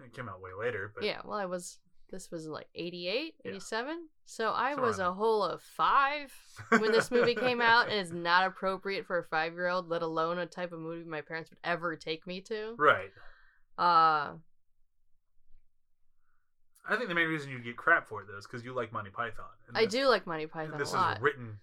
It 0.06 0.14
came 0.14 0.28
out 0.30 0.42
way 0.42 0.52
later, 0.60 0.92
but 0.94 1.04
Yeah, 1.04 1.22
well, 1.26 1.38
I 1.38 1.46
was, 1.46 1.80
this 2.12 2.30
was 2.30 2.46
like 2.48 2.68
88, 2.76 3.36
Yeah. 3.46 3.52
87. 3.52 4.08
So 4.26 4.50
I 4.52 4.76
was 4.76 5.00
a 5.00 5.14
whole 5.14 5.44
of 5.44 5.62
five 5.62 6.32
when 6.70 6.92
this 6.92 7.10
movie 7.10 7.36
came 7.36 7.62
out, 7.74 7.90
and 7.90 7.96
it's 8.00 8.12
not 8.12 8.46
appropriate 8.46 9.06
for 9.06 9.18
a 9.18 9.24
five 9.24 9.54
year 9.54 9.68
old, 9.70 9.90
let 9.90 10.02
alone 10.02 10.38
a 10.38 10.46
type 10.46 10.74
of 10.74 10.80
movie 10.80 11.10
my 11.10 11.22
parents 11.22 11.50
would 11.50 11.60
ever 11.64 11.96
take 11.96 12.28
me 12.28 12.42
to. 12.42 12.76
right. 12.78 13.12
Uh, 13.78 14.34
I 16.88 16.96
think 16.98 17.10
the 17.10 17.16
main 17.16 17.28
reason 17.28 17.50
you 17.50 17.60
get 17.60 17.78
crap 17.78 18.08
for 18.08 18.22
it 18.22 18.28
though 18.30 18.38
is 18.38 18.46
because 18.46 18.64
you 18.66 18.74
like 18.74 18.92
Monty 18.92 19.10
Python. 19.12 19.46
I 19.74 19.86
this- 19.86 19.94
do 19.94 20.08
like 20.08 20.28
Monty 20.28 20.46
Python 20.48 20.78
This 20.78 20.94
a 20.94 20.98
lot. 20.98 21.18
is 21.18 21.22
written 21.24 21.58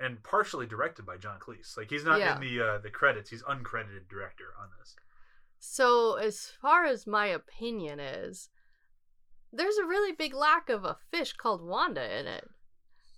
and 0.00 0.22
partially 0.22 0.66
directed 0.66 1.04
by 1.04 1.16
John 1.16 1.38
Cleese. 1.38 1.76
Like 1.76 1.90
he's 1.90 2.04
not 2.04 2.18
Yeah. 2.18 2.34
in 2.36 2.40
the 2.40 2.60
uh, 2.64 2.78
the 2.78 2.90
credits. 2.90 3.30
He's 3.30 3.42
uncredited 3.42 4.08
director 4.08 4.54
on 4.60 4.68
this. 4.78 4.96
So, 5.58 6.14
as 6.14 6.46
far 6.60 6.86
as 6.86 7.06
my 7.06 7.26
opinion 7.26 8.00
is, 8.00 8.48
there's 9.52 9.76
a 9.76 9.84
really 9.84 10.12
big 10.12 10.32
lack 10.32 10.70
of 10.70 10.84
a 10.84 10.96
fish 11.10 11.34
called 11.34 11.62
Wanda 11.62 12.18
in 12.18 12.26
it. 12.26 12.48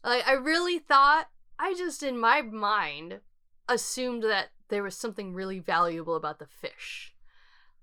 Like, 0.02 0.26
I 0.26 0.32
really 0.32 0.80
thought, 0.80 1.28
I 1.58 1.74
just 1.74 2.02
in 2.02 2.18
my 2.18 2.42
mind 2.42 3.20
assumed 3.68 4.24
that 4.24 4.48
there 4.68 4.82
was 4.82 4.96
something 4.96 5.34
really 5.34 5.60
valuable 5.60 6.16
about 6.16 6.40
the 6.40 6.46
fish. 6.46 7.14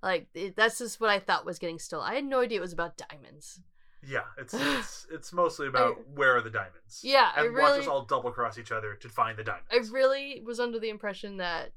Like, 0.03 0.27
it, 0.33 0.57
that's 0.57 0.79
just 0.79 0.99
what 0.99 1.09
I 1.09 1.19
thought 1.19 1.45
was 1.45 1.59
getting 1.59 1.79
stolen. 1.79 2.11
I 2.11 2.15
had 2.15 2.25
no 2.25 2.41
idea 2.41 2.57
it 2.57 2.61
was 2.61 2.73
about 2.73 2.97
diamonds. 2.97 3.61
Yeah, 4.07 4.23
it's 4.37 4.53
it's 4.57 5.07
it's 5.11 5.33
mostly 5.33 5.67
about 5.67 5.97
where 6.15 6.35
are 6.37 6.41
the 6.41 6.49
diamonds. 6.49 7.01
Yeah, 7.03 7.31
I 7.35 7.45
and 7.45 7.55
watch 7.55 7.79
us 7.81 7.87
all 7.87 8.05
double 8.05 8.31
cross 8.31 8.57
each 8.57 8.71
other 8.71 8.95
to 8.95 9.09
find 9.09 9.37
the 9.37 9.43
diamonds. 9.43 9.67
I 9.71 9.77
really 9.93 10.41
was 10.45 10.59
under 10.59 10.79
the 10.79 10.89
impression 10.89 11.37
that 11.37 11.73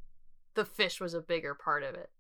the 0.55 0.65
fish 0.65 1.01
was 1.01 1.15
a 1.15 1.21
bigger 1.21 1.55
part 1.55 1.83
of 1.83 1.95
it. 1.95 2.11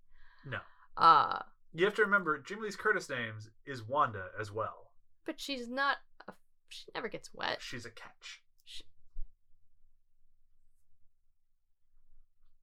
no, 0.46 0.58
Uh, 0.96 1.40
you 1.74 1.84
have 1.84 1.94
to 1.94 2.02
remember 2.02 2.38
Jimmy 2.38 2.62
Lee's 2.62 2.76
Curtis 2.76 3.08
names 3.08 3.50
is 3.66 3.82
Wanda 3.82 4.26
as 4.40 4.50
well. 4.50 4.92
but 5.24 5.38
she's 5.40 5.68
not, 5.68 5.98
a, 6.26 6.32
she 6.68 6.84
never 6.94 7.08
gets 7.08 7.32
wet. 7.34 7.58
She's 7.60 7.84
a 7.86 7.90
catch. 7.90 8.42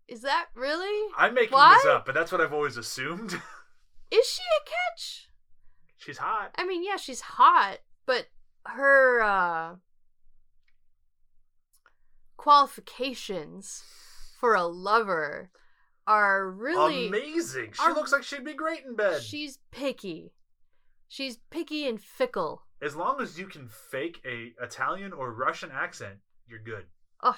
Is 0.07 0.21
that 0.23 0.47
really? 0.55 1.13
I'm 1.17 1.35
making 1.35 1.53
Why? 1.53 1.75
this 1.75 1.85
up, 1.85 2.05
but 2.05 2.15
that's 2.15 2.31
what 2.31 2.41
I've 2.41 2.53
always 2.53 2.77
assumed. 2.77 3.33
Is 4.11 4.25
she 4.27 4.41
a 4.41 4.65
catch? 4.65 5.28
She's 5.99 6.17
hot. 6.17 6.55
I 6.57 6.65
mean, 6.65 6.83
yeah, 6.83 6.95
she's 6.97 7.21
hot, 7.21 7.77
but 8.07 8.27
her 8.65 9.21
uh 9.21 9.75
qualifications 12.37 13.83
for 14.39 14.55
a 14.55 14.65
lover 14.65 15.51
are 16.07 16.49
really 16.49 17.07
Amazing. 17.07 17.73
She 17.73 17.81
are- 17.83 17.93
looks 17.93 18.11
like 18.11 18.23
she'd 18.23 18.43
be 18.45 18.53
great 18.53 18.83
in 18.85 18.95
bed. 18.95 19.21
she's 19.21 19.59
picky. 19.71 20.33
She's 21.07 21.37
picky 21.49 21.87
and 21.87 22.01
fickle. 22.01 22.63
As 22.81 22.95
long 22.95 23.21
as 23.21 23.37
you 23.37 23.45
can 23.47 23.67
fake 23.67 24.21
a 24.25 24.53
Italian 24.63 25.11
or 25.11 25.33
Russian 25.33 25.69
accent, 25.71 26.19
you're 26.47 26.59
good. 26.59 26.85
Ugh. 27.21 27.35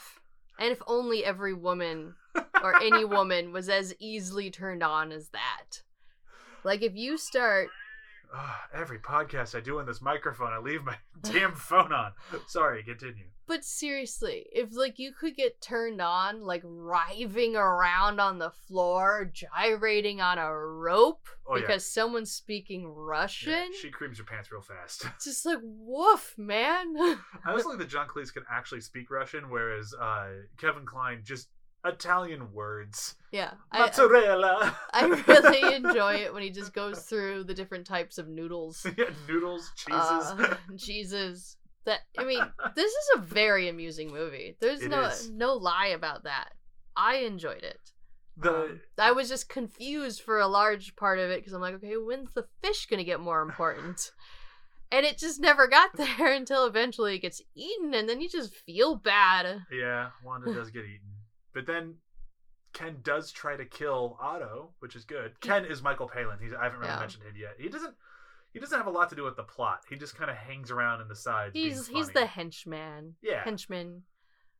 And 0.59 0.71
if 0.71 0.81
only 0.85 1.25
every 1.25 1.53
woman 1.53 2.13
or 2.61 2.81
any 2.81 3.03
woman 3.17 3.51
was 3.51 3.67
as 3.69 3.95
easily 3.99 4.51
turned 4.51 4.83
on 4.83 5.11
as 5.11 5.29
that. 5.29 5.81
Like 6.63 6.83
if 6.83 6.95
you 6.95 7.17
start 7.17 7.69
Ah, 8.33 8.61
every 8.73 8.99
podcast 8.99 9.55
I 9.55 9.59
do 9.59 9.79
on 9.79 9.85
this 9.85 10.01
microphone, 10.01 10.53
I 10.53 10.57
leave 10.59 10.83
my 10.83 10.95
damn 11.21 11.53
phone 11.53 11.91
on. 11.91 12.13
Sorry, 12.47 12.81
continue. 12.83 13.25
But 13.47 13.65
seriously, 13.65 14.45
if 14.53 14.73
like 14.73 14.97
you 14.99 15.11
could 15.11 15.35
get 15.35 15.59
turned 15.59 16.01
on, 16.01 16.41
like 16.41 16.61
writhing 16.63 17.57
around 17.57 18.21
on 18.21 18.39
the 18.39 18.51
floor, 18.51 19.29
gyrating 19.33 20.21
on 20.21 20.37
a 20.37 20.49
rope 20.55 21.27
Oh, 21.45 21.55
yeah. 21.55 21.61
because 21.61 21.85
someone's 21.85 22.31
speaking 22.31 22.87
Russian, 22.87 23.51
Yeah, 23.51 23.77
she 23.81 23.89
creams 23.91 24.19
her 24.19 24.23
pants 24.23 24.51
real 24.51 24.61
fast. 24.61 25.05
it's 25.15 25.25
just 25.25 25.45
like 25.45 25.59
woof, 25.61 26.33
man. 26.37 26.95
I 26.97 27.17
also 27.47 27.69
like 27.71 27.79
that 27.79 27.89
John 27.89 28.07
Cleese 28.07 28.33
can 28.33 28.43
actually 28.49 28.81
speak 28.81 29.11
Russian, 29.11 29.49
whereas 29.49 29.93
uh, 29.99 30.29
Kevin 30.57 30.85
Kline 30.85 31.21
just 31.25 31.49
Italian 31.85 32.53
words. 32.53 33.15
yeah, 33.31 33.51
I, 33.71 33.79
Mozzarella. 33.79 34.75
I 34.93 35.05
really 35.27 35.75
enjoy 35.75 36.15
it 36.15 36.33
when 36.33 36.43
he 36.43 36.49
just 36.51 36.73
goes 36.73 37.03
through 37.03 37.45
the 37.45 37.53
different 37.53 37.87
types 37.87 38.17
of 38.17 38.27
noodles, 38.27 38.85
yeah, 38.97 39.05
noodles, 39.27 39.71
cheeses. 39.75 39.99
uh, 39.99 40.55
cheeses. 40.77 41.57
That 41.85 42.01
I 42.17 42.25
mean, 42.25 42.41
this 42.75 42.91
is 42.91 43.09
a 43.15 43.19
very 43.21 43.67
amusing 43.67 44.11
movie. 44.11 44.55
There's 44.61 44.83
It 44.83 44.89
no 44.91 45.05
is. 45.05 45.31
no 45.31 45.53
lie 45.53 45.87
about 45.87 46.25
that. 46.25 46.49
I 46.95 47.15
enjoyed 47.17 47.63
it. 47.63 47.79
the 48.37 48.53
Um, 48.53 48.81
I 48.99 49.11
was 49.13 49.29
just 49.29 49.49
confused 49.49 50.21
for 50.21 50.39
a 50.39 50.47
large 50.47 50.95
part 50.95 51.17
of 51.17 51.31
it 51.31 51.39
because 51.39 51.53
I'm 51.53 51.61
like, 51.61 51.73
okay, 51.75 51.93
when's 51.97 52.33
the 52.33 52.45
fish 52.63 52.85
gonna 52.85 53.03
get 53.03 53.19
more 53.19 53.41
important? 53.41 54.11
and 54.91 55.05
it 55.07 55.17
just 55.17 55.39
never 55.39 55.67
got 55.67 55.95
there 55.97 56.31
until 56.31 56.65
eventually 56.65 57.15
it 57.15 57.19
gets 57.23 57.41
eaten, 57.55 57.95
and 57.95 58.07
then 58.07 58.21
you 58.21 58.29
just 58.29 58.53
feel 58.53 58.95
bad. 58.95 59.63
Yeah, 59.71 60.09
Wanda 60.23 60.53
does 60.53 60.69
get 60.69 60.83
eaten. 60.83 61.07
But 61.53 61.65
then 61.65 61.95
Ken 62.73 62.97
does 63.03 63.31
try 63.31 63.55
to 63.57 63.65
kill 63.65 64.17
Otto, 64.21 64.71
which 64.79 64.95
is 64.95 65.03
good. 65.05 65.39
Ken 65.41 65.65
is 65.65 65.81
Michael 65.81 66.07
Palin. 66.07 66.39
He's 66.41 66.53
I 66.53 66.63
haven't 66.63 66.79
really 66.79 66.91
Yeah. 66.91 66.99
mentioned 66.99 67.23
him 67.23 67.35
yet. 67.35 67.55
He 67.59 67.69
doesn't 67.69 67.95
he 68.53 68.59
doesn't 68.59 68.77
have 68.77 68.87
a 68.87 68.91
lot 68.91 69.09
to 69.09 69.15
do 69.15 69.23
with 69.23 69.35
the 69.37 69.43
plot. 69.43 69.83
He 69.89 69.95
just 69.95 70.15
kind 70.15 70.29
of 70.29 70.35
hangs 70.37 70.71
around 70.71 71.01
in 71.01 71.07
the 71.07 71.15
sides. 71.15 71.53
being 71.53 71.69
He's 71.69 71.87
he's 71.87 72.09
the 72.09 72.25
henchman. 72.25 73.15
Yeah. 73.21 73.43
Henchman. 73.43 74.03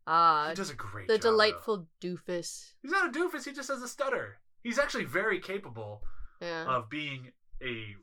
Uh, 0.08 0.50
he 0.50 0.56
does 0.56 0.70
a 0.72 0.74
great 0.76 1.08
the 1.08 1.16
job, 1.16 1.22
though. 1.24 1.30
delightful 1.32 1.88
doofus. 2.02 2.74
He's 2.82 2.92
not 2.92 3.10
a 3.16 3.20
doofus. 3.20 3.46
He 3.46 3.52
just 3.54 3.70
has 3.70 3.82
a 3.82 3.88
stutter. 3.88 4.40
He's 4.64 4.80
actually 4.80 5.06
very 5.06 5.40
capable 5.40 6.02
Yeah. 6.42 6.66
of 6.66 6.90
being 6.90 7.32
a 7.62 7.96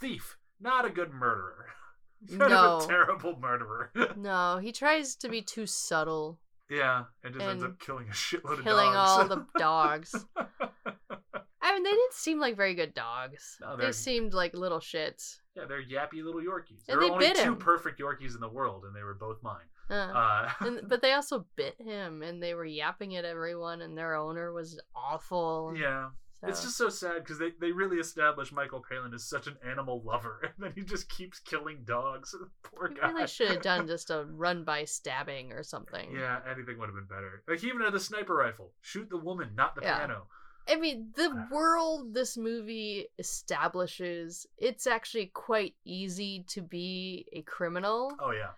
thief, 0.00 0.36
not 0.60 0.84
a 0.84 0.90
good 0.90 1.12
murderer. 1.12 1.66
No. 2.30 2.80
terrible 2.86 3.38
murderer. 3.38 3.90
no, 4.16 4.56
he 4.58 4.72
tries 4.72 5.14
to 5.16 5.28
be 5.28 5.42
too 5.42 5.66
subtle, 5.66 6.38
yeah, 6.70 7.04
and 7.22 7.34
just 7.34 7.46
ends 7.46 7.64
up 7.64 7.78
killing 7.78 8.08
a 8.08 8.12
shitload 8.12 8.58
of 8.58 8.64
dogs. 8.64 8.64
killing 8.64 8.94
all 8.94 9.28
the 9.28 9.46
dogs. 9.58 10.14
I 10.36 11.72
mean, 11.72 11.82
they 11.82 11.90
didn't 11.90 12.12
seem 12.12 12.38
like 12.38 12.56
very 12.56 12.74
good 12.74 12.94
dogs. 12.94 13.56
No, 13.60 13.76
they 13.76 13.90
seemed 13.92 14.34
like 14.34 14.54
little 14.54 14.80
shits. 14.80 15.38
yeah, 15.56 15.64
they're 15.66 15.82
yappy 15.82 16.22
little 16.22 16.40
Yorkies. 16.42 16.82
And 16.88 17.00
there 17.00 17.00
they 17.00 17.06
were 17.06 17.14
only 17.14 17.32
two 17.32 17.40
him. 17.52 17.56
perfect 17.56 17.98
Yorkies 18.00 18.34
in 18.34 18.40
the 18.40 18.48
world, 18.50 18.84
and 18.84 18.94
they 18.94 19.02
were 19.02 19.14
both 19.14 19.42
mine. 19.42 19.64
Uh, 19.90 19.94
Uh, 19.94 20.50
and, 20.60 20.80
but 20.88 21.00
they 21.02 21.12
also 21.12 21.46
bit 21.56 21.74
him, 21.80 22.22
and 22.22 22.42
they 22.42 22.54
were 22.54 22.64
yapping 22.66 23.16
at 23.16 23.24
everyone, 23.24 23.80
and 23.80 23.96
their 23.96 24.14
owner 24.14 24.52
was 24.52 24.78
awful. 24.94 25.74
yeah, 25.80 26.10
so. 26.44 26.50
it's 26.50 26.62
just 26.62 26.76
so 26.76 26.88
sad 26.88 27.16
because 27.24 27.38
they, 27.38 27.50
they 27.60 27.72
really 27.72 27.96
established 27.98 28.52
Michael 28.52 28.82
Palin 28.88 29.14
as 29.14 29.24
such 29.24 29.46
an 29.46 29.56
animal 29.68 30.02
lover, 30.04 30.40
and 30.42 30.52
then 30.58 30.72
he 30.74 30.82
just 30.82 31.08
keeps 31.08 31.38
killing 31.40 31.78
dogs. 31.84 32.34
Poor 32.62 32.88
He 32.88 32.94
guy. 32.94 33.10
really 33.10 33.26
should 33.26 33.48
have 33.48 33.62
done 33.62 33.86
just 33.94 34.10
a 34.10 34.24
run 34.30 34.64
by 34.64 34.84
stabbing 34.84 35.52
or 35.52 35.62
something. 35.62 36.10
Yeah, 36.12 36.38
anything 36.50 36.78
would 36.78 36.86
have 36.88 36.94
been 36.96 37.06
better. 37.06 37.42
Like 37.48 37.60
he 37.60 37.68
even 37.68 37.82
had 37.82 37.94
a 37.94 38.00
sniper 38.00 38.34
rifle. 38.34 38.72
Shoot 38.80 39.10
the 39.10 39.18
woman, 39.18 39.50
not 39.54 39.74
the 39.74 39.82
Yeah. 39.82 39.98
piano. 39.98 40.26
I 40.66 40.76
mean, 40.76 41.12
the 41.14 41.46
world 41.50 42.14
this 42.14 42.38
movie 42.38 43.08
establishes, 43.18 44.46
it's 44.56 44.86
actually 44.86 45.26
quite 45.26 45.74
easy 45.84 46.44
to 46.48 46.62
be 46.62 47.26
a 47.32 47.42
criminal 47.42 48.12
Oh 48.18 48.30
yeah. 48.32 48.50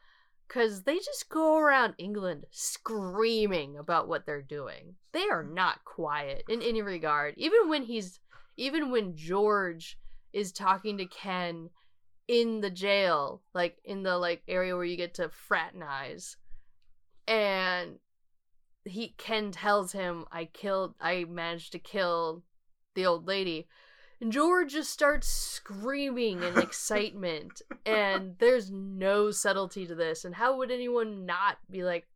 Because 0.47 0.83
they 0.83 0.97
just 0.97 1.29
go 1.29 1.59
around 1.59 1.95
England 1.99 2.45
screaming 2.51 3.77
about 3.77 4.09
what 4.09 4.27
they're 4.27 4.43
doing. 4.43 4.95
They 5.13 5.25
are 5.31 5.43
not 5.43 5.85
quiet 5.85 6.45
in 6.49 6.63
any 6.63 6.83
regard. 6.83 7.35
Even 7.37 7.69
when 7.69 7.83
he's, 7.83 8.21
even 8.57 8.91
when 8.91 9.17
George 9.17 9.99
is 10.33 10.53
talking 10.53 10.99
to 10.99 11.07
Ken 11.07 11.71
in 12.29 12.61
the 12.61 12.71
jail, 12.71 13.43
like 13.55 13.79
in 13.85 14.03
the 14.03 14.19
like 14.19 14.43
area 14.49 14.75
where 14.77 14.85
you 14.85 14.97
get 14.97 15.15
to 15.15 15.29
fraternize, 15.29 16.37
and 17.27 17.99
he 18.85 19.15
Ken 19.19 19.51
tells 19.51 19.93
him, 19.93 20.27
"I 20.31 20.45
killed, 20.47 20.95
I 21.01 21.25
managed 21.25 21.73
to 21.73 21.79
kill 21.79 22.43
the 22.95 23.07
old 23.07 23.27
lady." 23.27 23.69
And 24.21 24.33
George 24.33 24.73
just 24.73 24.91
starts 24.91 25.29
screaming 25.29 26.43
in 26.43 26.59
excitement, 26.59 27.61
and 27.87 28.37
there's 28.39 28.71
no 28.71 29.31
subtlety 29.31 29.87
to 29.87 29.95
this. 29.95 30.25
And 30.25 30.35
how 30.35 30.57
would 30.57 30.71
anyone 30.71 31.27
not 31.27 31.59
be 31.71 31.85
like, 31.85 32.07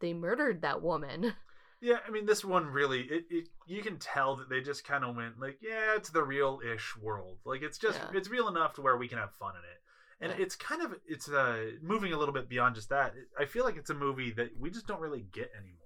they 0.00 0.12
murdered 0.14 0.62
that 0.62 0.80
woman? 0.82 1.34
Yeah, 1.82 1.96
I 2.06 2.10
mean 2.10 2.26
this 2.26 2.44
one 2.44 2.66
really 2.66 3.00
it, 3.00 3.24
it 3.30 3.48
you 3.66 3.80
can 3.80 3.96
tell 3.98 4.36
that 4.36 4.50
they 4.50 4.60
just 4.60 4.84
kind 4.84 5.02
of 5.02 5.16
went 5.16 5.40
like, 5.40 5.58
yeah, 5.62 5.94
it's 5.96 6.10
the 6.10 6.22
real-ish 6.22 6.94
world. 7.00 7.38
Like 7.46 7.62
it's 7.62 7.78
just 7.78 7.98
Yeah. 7.98 8.18
it's 8.18 8.28
real 8.28 8.48
enough 8.48 8.74
to 8.74 8.82
where 8.82 8.98
we 8.98 9.08
can 9.08 9.16
have 9.16 9.32
fun 9.32 9.54
in 9.56 9.62
it. 9.62 10.30
And 10.32 10.38
Yeah. 10.38 10.44
it's 10.44 10.56
kind 10.56 10.82
of 10.82 10.94
it's 11.06 11.30
uh 11.30 11.70
moving 11.80 12.12
a 12.12 12.18
little 12.18 12.34
bit 12.34 12.50
beyond 12.50 12.74
just 12.74 12.90
that. 12.90 13.14
I 13.38 13.46
feel 13.46 13.64
like 13.64 13.78
it's 13.78 13.88
a 13.88 13.94
movie 13.94 14.30
that 14.32 14.50
we 14.60 14.68
just 14.70 14.86
don't 14.86 15.00
really 15.00 15.24
get 15.32 15.50
anymore. 15.58 15.78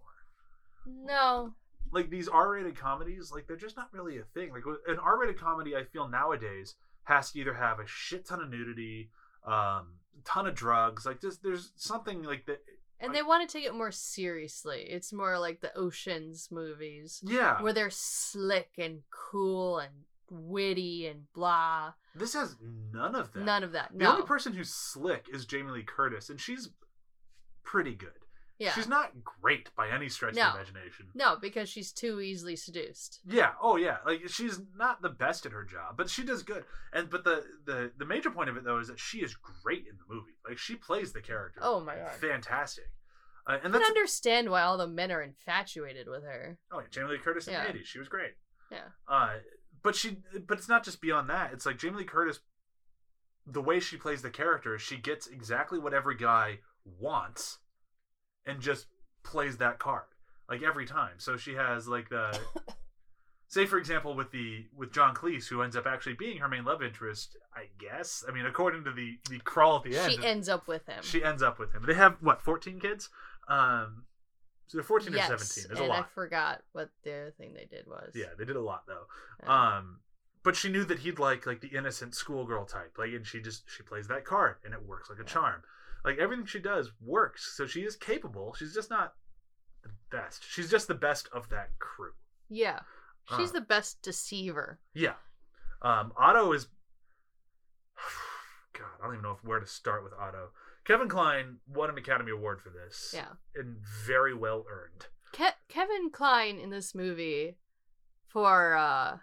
No. 1.06 1.54
Like 1.94 2.10
these 2.10 2.28
R-rated 2.28 2.76
comedies, 2.76 3.30
like 3.32 3.46
they're 3.46 3.56
just 3.56 3.76
not 3.76 3.88
really 3.92 4.18
a 4.18 4.24
thing. 4.24 4.50
Like 4.52 4.64
an 4.88 4.98
R-rated 4.98 5.38
comedy 5.38 5.76
I 5.76 5.84
feel 5.84 6.08
nowadays 6.08 6.74
has 7.04 7.30
to 7.32 7.38
either 7.40 7.54
have 7.54 7.78
a 7.78 7.86
shit 7.86 8.26
ton 8.26 8.40
of 8.42 8.50
nudity, 8.50 9.10
um 9.46 9.94
ton 10.24 10.46
of 10.46 10.54
drugs, 10.54 11.06
like 11.06 11.20
just 11.20 11.42
there's 11.42 11.72
something 11.76 12.22
like 12.22 12.46
that 12.46 12.60
And 13.00 13.14
they 13.14 13.22
want 13.22 13.48
to 13.48 13.52
take 13.52 13.66
it 13.66 13.74
more 13.74 13.90
seriously. 13.92 14.86
It's 14.88 15.12
more 15.12 15.38
like 15.38 15.60
the 15.60 15.76
Oceans 15.76 16.48
movies, 16.50 17.20
yeah. 17.24 17.60
where 17.62 17.72
they're 17.72 17.90
slick 17.90 18.70
and 18.78 19.02
cool 19.10 19.78
and 19.78 19.92
witty 20.30 21.06
and 21.06 21.30
blah. 21.34 21.92
This 22.14 22.32
has 22.34 22.56
none 22.92 23.14
of 23.14 23.32
that. 23.34 23.44
None 23.44 23.62
of 23.64 23.72
that. 23.72 23.90
The 23.92 24.04
No. 24.04 24.12
only 24.14 24.26
person 24.26 24.52
who's 24.54 24.72
slick 24.72 25.26
is 25.32 25.44
Jamie 25.44 25.72
Lee 25.72 25.82
Curtis, 25.82 26.30
and 26.30 26.40
she's 26.40 26.70
pretty 27.62 27.94
good. 27.94 28.23
Yeah. 28.58 28.72
She's 28.72 28.88
not 28.88 29.12
great 29.40 29.70
by 29.76 29.88
any 29.88 30.08
stretch 30.08 30.34
No. 30.34 30.48
of 30.48 30.52
the 30.54 30.58
imagination. 30.60 31.06
No, 31.14 31.36
because 31.40 31.68
she's 31.68 31.92
too 31.92 32.20
easily 32.20 32.56
seduced. 32.56 33.20
Yeah, 33.26 33.52
oh 33.60 33.76
yeah. 33.76 33.98
Like 34.06 34.28
she's 34.28 34.60
not 34.76 35.02
the 35.02 35.08
best 35.08 35.44
at 35.46 35.52
her 35.52 35.64
job, 35.64 35.96
but 35.96 36.08
she 36.08 36.22
does 36.24 36.42
good. 36.42 36.64
And 36.92 37.10
but 37.10 37.24
the 37.24 37.44
the 37.64 37.90
the 37.98 38.04
major 38.06 38.30
point 38.30 38.48
of 38.50 38.56
it 38.56 38.64
though 38.64 38.78
is 38.78 38.88
that 38.88 39.00
she 39.00 39.18
is 39.18 39.34
great 39.62 39.86
in 39.90 39.96
the 39.96 40.14
movie. 40.14 40.34
Like 40.48 40.58
she 40.58 40.76
plays 40.76 41.12
the 41.12 41.20
character. 41.20 41.60
Oh 41.62 41.80
my 41.80 41.96
god. 41.96 42.12
fantastic. 42.12 42.84
Uh, 43.46 43.58
and 43.62 43.74
I 43.74 43.78
can 43.78 43.86
understand 43.88 44.48
why 44.48 44.62
all 44.62 44.78
the 44.78 44.86
men 44.86 45.12
are 45.12 45.20
infatuated 45.20 46.08
with 46.08 46.22
her. 46.22 46.56
oh 46.72 46.78
yeah, 46.80 46.86
Jamie 46.90 47.08
Lee 47.10 47.18
Curtis 47.18 47.46
in 47.46 47.52
Yeah. 47.54 47.64
the 47.64 47.70
eighties. 47.70 47.86
She 47.86 47.98
was 47.98 48.08
great. 48.08 48.32
Yeah. 48.70 48.78
Uh, 49.06 49.34
but 49.82 49.94
she, 49.94 50.16
but 50.48 50.56
it's 50.56 50.68
not 50.68 50.82
just 50.82 51.02
beyond 51.02 51.28
that. 51.28 51.52
It's 51.52 51.66
like 51.66 51.76
Jamie 51.78 51.98
Lee 51.98 52.04
Curtis. 52.04 52.40
The 53.46 53.60
way 53.60 53.80
she 53.80 53.98
plays 53.98 54.22
the 54.22 54.30
character, 54.30 54.78
she 54.78 54.96
gets 54.96 55.26
exactly 55.26 55.78
what 55.78 55.92
every 55.92 56.16
guy 56.16 56.60
wants, 56.98 57.58
and 58.46 58.60
just 58.60 58.86
plays 59.22 59.56
that 59.58 59.78
card 59.78 60.04
like 60.48 60.62
every 60.62 60.86
time. 60.86 61.14
So 61.18 61.36
she 61.36 61.54
has 61.54 61.88
like 61.88 62.08
the, 62.10 62.38
say 63.48 63.66
for 63.66 63.78
example 63.78 64.14
with 64.14 64.30
the 64.30 64.66
with 64.76 64.92
John 64.92 65.14
Cleese, 65.14 65.48
who 65.48 65.62
ends 65.62 65.76
up 65.76 65.86
actually 65.86 66.14
being 66.14 66.38
her 66.38 66.48
main 66.48 66.64
love 66.64 66.82
interest. 66.82 67.36
I 67.54 67.68
guess. 67.78 68.24
I 68.28 68.32
mean, 68.32 68.46
according 68.46 68.84
to 68.84 68.92
the 68.92 69.18
the 69.30 69.38
crawl 69.40 69.76
at 69.76 69.84
the 69.84 69.96
end, 69.96 70.12
She 70.12 70.24
ends 70.26 70.48
up 70.48 70.66
with 70.66 70.86
him. 70.86 71.02
she 71.02 71.22
ends 71.24 71.42
up 71.42 71.58
with 71.58 71.72
him. 71.72 71.84
They 71.86 71.94
have 71.94 72.16
what 72.20 72.42
fourteen 72.42 72.80
kids. 72.80 73.08
Um, 73.48 74.04
so 74.66 74.78
they're 74.78 74.82
fourteen 74.84 75.12
yes, 75.12 75.30
or 75.30 75.38
seventeen. 75.38 75.64
There's 75.68 75.80
and 75.80 75.90
a 75.90 76.02
I 76.02 76.04
forgot 76.14 76.62
what 76.72 76.90
the 77.04 77.12
other 77.12 77.34
thing 77.38 77.54
they 77.54 77.66
did 77.66 77.86
was. 77.86 78.12
Yeah, 78.14 78.34
they 78.36 78.44
did 78.44 78.56
a 78.56 78.60
lot 78.62 78.84
though. 78.86 79.50
Um, 79.50 80.00
but 80.42 80.56
she 80.56 80.68
knew 80.68 80.84
that 80.84 80.98
he'd 81.00 81.18
like 81.18 81.46
like 81.46 81.60
the 81.60 81.68
innocent 81.68 82.14
schoolgirl 82.14 82.66
type, 82.66 82.96
like, 82.98 83.10
and 83.10 83.26
she 83.26 83.40
just 83.40 83.62
she 83.70 83.82
plays 83.82 84.08
that 84.08 84.24
card, 84.24 84.56
and 84.64 84.74
it 84.74 84.82
works 84.84 85.08
like 85.08 85.18
a 85.18 85.22
Yeah. 85.22 85.26
charm. 85.28 85.62
Like 86.04 86.18
everything 86.18 86.44
she 86.46 86.58
does 86.60 86.90
works, 87.00 87.54
so 87.56 87.66
she 87.66 87.80
is 87.80 87.96
capable. 87.96 88.54
She's 88.58 88.74
just 88.74 88.90
not 88.90 89.14
the 89.82 89.90
best. 90.10 90.44
She's 90.48 90.70
just 90.70 90.86
the 90.88 90.94
best 90.94 91.28
of 91.32 91.48
that 91.50 91.70
crew. 91.78 92.12
yeah. 92.48 92.80
She's 93.38 93.50
Uh. 93.50 93.54
the 93.54 93.60
best 93.62 94.02
deceiver. 94.02 94.78
Yeah. 94.92 95.14
Um, 95.80 96.12
Otto 96.18 96.52
is. 96.52 96.66
God, 98.74 98.86
I 99.00 99.04
don't 99.06 99.14
even 99.14 99.22
know 99.22 99.32
if, 99.32 99.42
where 99.44 99.60
to 99.60 99.66
start 99.66 100.04
with 100.04 100.12
Otto. 100.12 100.50
Kevin 100.84 101.08
Kline 101.08 101.56
won 101.66 101.88
an 101.90 101.96
Academy 101.96 102.32
Award 102.32 102.60
for 102.60 102.68
this. 102.70 103.12
Yeah. 103.14 103.28
And 103.54 103.76
very 104.04 104.34
well 104.34 104.66
earned. 104.70 105.06
Ke- 105.32 105.56
Kevin 105.68 106.10
Kline 106.10 106.58
in 106.58 106.68
this 106.70 106.94
movie, 106.94 107.56
for 108.28 108.74
uh, 108.76 109.16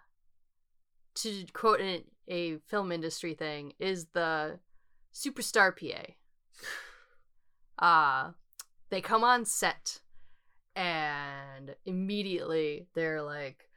to 1.15 1.45
quote 1.53 1.79
a, 1.81 2.03
a 2.27 2.57
film 2.67 2.91
industry 2.91 3.33
thing, 3.35 3.73
is 3.77 4.07
the 4.13 4.59
superstar 5.13 5.71
PA. 5.77 6.13
Uh, 7.77 8.31
they 8.89 9.01
come 9.01 9.23
on 9.23 9.45
set, 9.45 10.01
and 10.75 11.75
immediately 11.85 12.87
they're 12.93 13.21
like, 13.21 13.69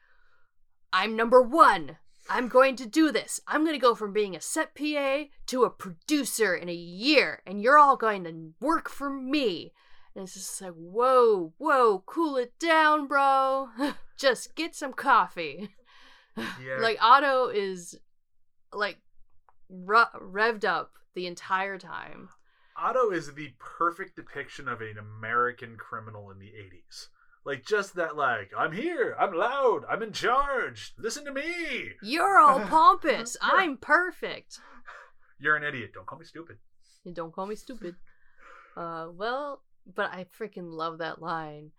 "I'm 0.93 1.16
number 1.16 1.43
one. 1.43 1.99
I'm 2.28 2.49
going 2.49 2.76
to 2.76 2.87
do 2.87 3.12
this. 3.12 3.40
I'm 3.47 3.64
going 3.64 3.75
to 3.75 3.81
go 3.81 3.95
from 3.95 4.12
being 4.12 4.35
a 4.35 4.40
set 4.40 4.75
PA 4.75 5.25
to 5.47 5.64
a 5.64 5.71
producer 5.71 6.54
in 6.54 6.69
a 6.69 6.75
year, 6.75 7.43
and 7.47 7.61
you're 7.61 7.78
all 7.78 7.97
going 7.97 8.25
to 8.25 8.54
work 8.61 8.88
for 8.88 9.11
me." 9.11 9.73
And 10.14 10.25
it's 10.25 10.35
just 10.35 10.62
like, 10.62 10.75
whoa, 10.75 11.54
whoa, 11.59 12.04
cool 12.07 12.37
it 12.37 12.57
down, 12.61 13.09
bro. 13.09 13.69
just 14.16 14.54
get 14.54 14.75
some 14.75 14.93
coffee. 14.93 15.71
Yeah. 16.37 16.78
Like 16.81 16.99
Otto 17.00 17.49
is 17.49 17.99
like 18.73 18.99
re- 19.69 20.04
revved 20.21 20.64
up 20.64 20.93
the 21.14 21.26
entire 21.26 21.78
time. 21.78 22.28
Otto 22.76 23.11
is 23.11 23.35
the 23.35 23.52
perfect 23.59 24.16
depiction 24.16 24.69
of 24.69 24.81
an 24.81 24.97
American 24.99 25.76
criminal 25.76 26.31
in 26.31 26.38
the 26.38 26.47
80s. 26.52 27.09
Like, 27.45 27.64
just 27.66 27.95
that, 27.97 28.16
like, 28.16 28.52
I'm 28.57 28.73
here, 28.73 29.14
I'm 29.19 29.35
loud, 29.35 29.83
I'm 29.88 30.02
in 30.02 30.12
charge, 30.12 30.95
listen 30.99 31.25
to 31.26 31.33
me. 31.33 31.90
You're 32.02 32.38
all 32.38 32.61
pompous. 32.66 33.37
I'm 33.43 33.76
perfect. 33.76 34.59
You're 35.38 35.57
an 35.57 35.62
idiot, 35.62 35.90
don't 35.95 36.07
call 36.07 36.19
me 36.19 36.25
stupid. 36.25 36.57
Don't 37.12 37.33
call 37.35 37.47
me 37.47 37.54
stupid. 37.54 37.97
Uh, 38.76 39.09
well, 39.12 39.62
but 39.95 40.11
I 40.11 40.26
freaking 40.40 40.71
love 40.73 40.99
that 40.99 41.21
line. 41.21 41.71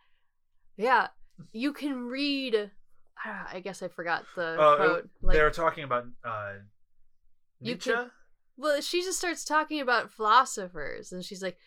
Yeah, 0.77 1.07
you 1.51 1.73
can 1.73 2.05
read. 2.05 2.69
I 3.25 3.59
guess 3.61 3.81
I 3.81 3.87
forgot 3.87 4.23
the 4.35 4.61
Uh, 4.61 4.75
quote. 4.75 5.09
Like, 5.21 5.35
they 5.37 5.41
were 5.41 5.49
talking 5.49 5.83
about 5.83 6.05
uh, 6.23 6.53
You 7.59 7.73
Nietzsche. 7.73 7.91
Well, 8.57 8.81
she 8.81 9.01
just 9.01 9.17
starts 9.19 9.43
talking 9.43 9.81
about 9.81 10.11
philosophers, 10.11 11.11
and 11.11 11.23
she's 11.25 11.43
like, 11.43 11.57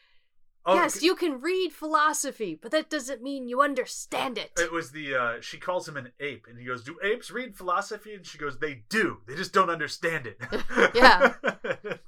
Oh, 0.66 0.75
"Yes, 0.75 1.02
you 1.02 1.14
can 1.14 1.40
read 1.40 1.73
philosophy, 1.73 2.59
but 2.61 2.71
that 2.73 2.90
doesn't 2.90 3.23
mean 3.23 3.49
you 3.49 3.62
understand 3.62 4.37
it." 4.38 4.52
It 4.59 4.73
was 4.73 4.90
the 4.90 5.14
uh 5.14 5.40
she 5.40 5.57
calls 5.59 5.88
him 5.88 5.97
an 5.97 6.12
ape 6.21 6.47
and 6.49 6.59
he 6.59 6.64
goes, 6.66 6.83
"Do 6.85 6.99
apes 7.02 7.30
read 7.30 7.57
philosophy?" 7.57 8.14
And 8.14 8.26
she 8.26 8.37
goes, 8.38 8.59
"They 8.59 8.83
do. 8.90 9.18
They 9.26 9.35
just 9.35 9.52
don't 9.52 9.71
understand 9.71 10.26
it." 10.26 10.40
Yeah. 10.95 11.35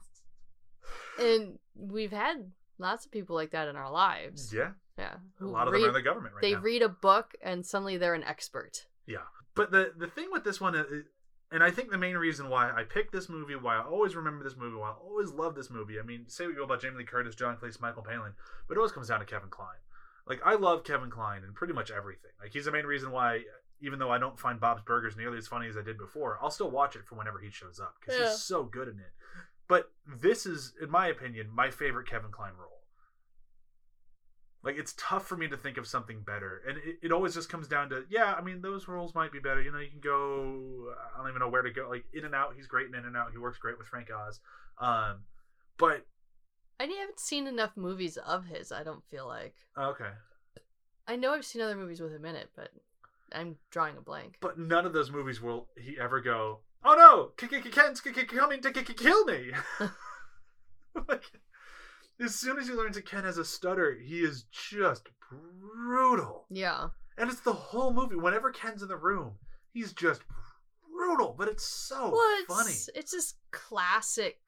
And 1.18 1.58
we've 1.76 2.12
had 2.12 2.50
lots 2.78 3.04
of 3.04 3.12
people 3.12 3.36
like 3.36 3.50
that 3.50 3.68
in 3.68 3.76
our 3.76 3.90
lives. 3.90 4.52
yeah. 4.54 4.70
Yeah, 4.98 5.14
A 5.40 5.44
lot 5.44 5.66
of 5.66 5.72
them 5.72 5.84
are 5.84 5.88
in 5.88 5.94
the 5.94 6.02
government 6.02 6.34
right 6.34 6.42
they 6.42 6.52
now. 6.52 6.60
read 6.60 6.82
a 6.82 6.88
book, 6.88 7.32
and 7.42 7.64
suddenly 7.64 7.96
they're 7.96 8.14
an 8.14 8.24
expert. 8.24 8.86
Yeah. 9.06 9.18
But 9.54 9.70
the 9.70 9.92
the 9.96 10.06
thing 10.08 10.28
with 10.30 10.44
this 10.44 10.60
one 10.60 10.74
is, 10.74 10.86
and 11.52 11.62
I 11.62 11.70
think 11.70 11.90
the 11.90 11.98
main 11.98 12.16
reason 12.16 12.48
why 12.48 12.70
I 12.70 12.84
picked 12.84 13.12
this 13.12 13.28
movie, 13.28 13.54
why 13.56 13.76
I 13.76 13.82
always 13.82 14.14
remember 14.16 14.44
this 14.44 14.56
movie, 14.56 14.76
why 14.76 14.90
I 14.90 14.94
always 14.94 15.30
love 15.30 15.54
this 15.54 15.70
movie. 15.70 15.98
I 15.98 16.02
mean, 16.02 16.24
say 16.28 16.44
what 16.44 16.50
you 16.50 16.56
go 16.56 16.64
about 16.64 16.80
Jamie 16.82 16.98
Lee 16.98 17.04
Curtis, 17.04 17.34
John 17.34 17.56
Cleese, 17.56 17.80
Michael 17.80 18.02
Palin, 18.02 18.32
but 18.68 18.74
it 18.74 18.78
always 18.78 18.92
comes 18.92 19.08
down 19.08 19.20
to 19.20 19.26
Kevin 19.26 19.48
Kline. 19.50 19.68
Like 20.26 20.40
I 20.44 20.54
love 20.54 20.84
Kevin 20.84 21.10
Kline 21.10 21.42
in 21.44 21.52
pretty 21.54 21.72
much 21.72 21.90
everything. 21.90 22.30
Like 22.40 22.52
he's 22.52 22.66
the 22.66 22.72
main 22.72 22.84
reason 22.86 23.10
why, 23.10 23.42
even 23.80 23.98
though 23.98 24.10
I 24.12 24.18
don't 24.18 24.38
find 24.38 24.60
Bob's 24.60 24.82
Burgers 24.82 25.16
nearly 25.16 25.38
as 25.38 25.48
funny 25.48 25.66
as 25.68 25.76
I 25.76 25.82
did 25.82 25.98
before, 25.98 26.38
I'll 26.40 26.50
still 26.50 26.70
watch 26.70 26.94
it 26.96 27.06
for 27.06 27.16
whenever 27.16 27.38
he 27.38 27.50
shows 27.50 27.80
up 27.80 27.96
because 28.00 28.18
Yeah. 28.20 28.28
he's 28.28 28.42
so 28.42 28.62
good 28.64 28.88
in 28.88 28.98
it. 29.00 29.12
But 29.66 29.90
this 30.06 30.46
is, 30.46 30.74
in 30.82 30.90
my 30.90 31.06
opinion, 31.08 31.48
my 31.52 31.70
favorite 31.70 32.08
Kevin 32.08 32.30
Kline 32.30 32.52
role. 32.58 32.79
Like 34.62 34.76
it's 34.76 34.94
tough 34.98 35.26
for 35.26 35.36
me 35.36 35.48
to 35.48 35.56
think 35.56 35.78
of 35.78 35.86
something 35.86 36.20
better, 36.20 36.62
and 36.68 36.76
it, 36.78 36.98
it 37.02 37.12
always 37.12 37.34
just 37.34 37.48
comes 37.48 37.66
down 37.66 37.88
to 37.90 38.04
yeah. 38.10 38.34
I 38.34 38.42
mean, 38.42 38.60
those 38.60 38.88
roles 38.88 39.14
might 39.14 39.32
be 39.32 39.38
better. 39.38 39.62
You 39.62 39.72
know, 39.72 39.78
you 39.78 39.88
can 39.90 40.00
go. 40.00 40.92
I 41.14 41.18
don't 41.18 41.28
even 41.28 41.40
know 41.40 41.48
where 41.48 41.62
to 41.62 41.70
go. 41.70 41.88
Like 41.88 42.04
In 42.12 42.24
and 42.24 42.34
Out, 42.34 42.54
he's 42.56 42.66
great 42.66 42.86
in 42.86 42.94
In 42.94 43.06
and 43.06 43.16
Out. 43.16 43.32
He 43.32 43.38
works 43.38 43.58
great 43.58 43.78
with 43.78 43.86
Frank 43.86 44.08
Oz. 44.10 44.40
Um, 44.78 45.20
but 45.78 46.06
I 46.78 46.84
haven't 46.84 47.20
seen 47.20 47.46
enough 47.46 47.76
movies 47.76 48.18
of 48.18 48.44
his. 48.46 48.70
I 48.70 48.82
don't 48.82 49.04
feel 49.10 49.26
like. 49.26 49.54
okay, 49.78 50.10
I 51.08 51.16
know 51.16 51.32
I've 51.32 51.46
seen 51.46 51.62
other 51.62 51.76
movies 51.76 52.00
with 52.00 52.12
him 52.12 52.26
in 52.26 52.36
it, 52.36 52.50
but 52.54 52.68
I'm 53.32 53.56
drawing 53.70 53.96
a 53.96 54.02
blank. 54.02 54.36
but 54.40 54.58
none 54.58 54.84
of 54.84 54.92
those 54.92 55.10
movies 55.10 55.40
will 55.40 55.68
he 55.76 55.98
ever 55.98 56.20
go. 56.20 56.60
Oh 56.84 56.94
no, 56.94 57.48
Ken's 57.48 58.00
coming 58.00 58.60
to 58.60 58.72
kill 58.72 59.24
me. 59.24 59.52
like, 61.08 61.32
as 62.20 62.34
soon 62.34 62.58
as 62.58 62.68
he 62.68 62.74
learns 62.74 62.96
that 62.96 63.06
Ken 63.06 63.24
has 63.24 63.38
a 63.38 63.44
stutter, 63.44 63.94
he 63.94 64.20
is 64.20 64.44
just 64.52 65.08
brutal. 65.30 66.46
Yeah, 66.50 66.88
And 67.16 67.30
it's 67.30 67.40
the 67.40 67.52
whole 67.52 67.92
movie. 67.92 68.16
Whenever 68.16 68.50
Ken's 68.50 68.82
in 68.82 68.88
the 68.88 68.96
room, 68.96 69.32
he's 69.72 69.92
just 69.92 70.22
brutal, 70.92 71.34
but 71.38 71.48
it's 71.48 71.64
so 71.66 72.10
well, 72.10 72.38
it's 72.40 72.46
funny. 72.54 72.98
it's 73.00 73.12
just 73.12 73.36
classic, 73.52 74.38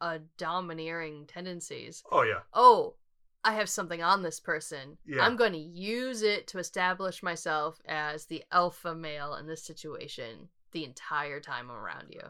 uh, 0.00 0.18
domineering 0.38 1.26
tendencies. 1.26 2.02
Oh 2.10 2.22
yeah, 2.22 2.40
Oh, 2.52 2.94
I 3.44 3.52
have 3.54 3.68
something 3.68 4.02
on 4.02 4.22
this 4.22 4.40
person. 4.40 4.98
Yeah. 5.06 5.22
I'm 5.24 5.36
going 5.36 5.52
to 5.52 5.58
use 5.58 6.22
it 6.22 6.48
to 6.48 6.58
establish 6.58 7.22
myself 7.22 7.80
as 7.86 8.26
the 8.26 8.42
alpha 8.50 8.92
male 8.94 9.34
in 9.36 9.46
this 9.46 9.62
situation 9.64 10.48
the 10.72 10.84
entire 10.84 11.38
time 11.40 11.70
I'm 11.70 11.76
around 11.76 12.08
you. 12.10 12.22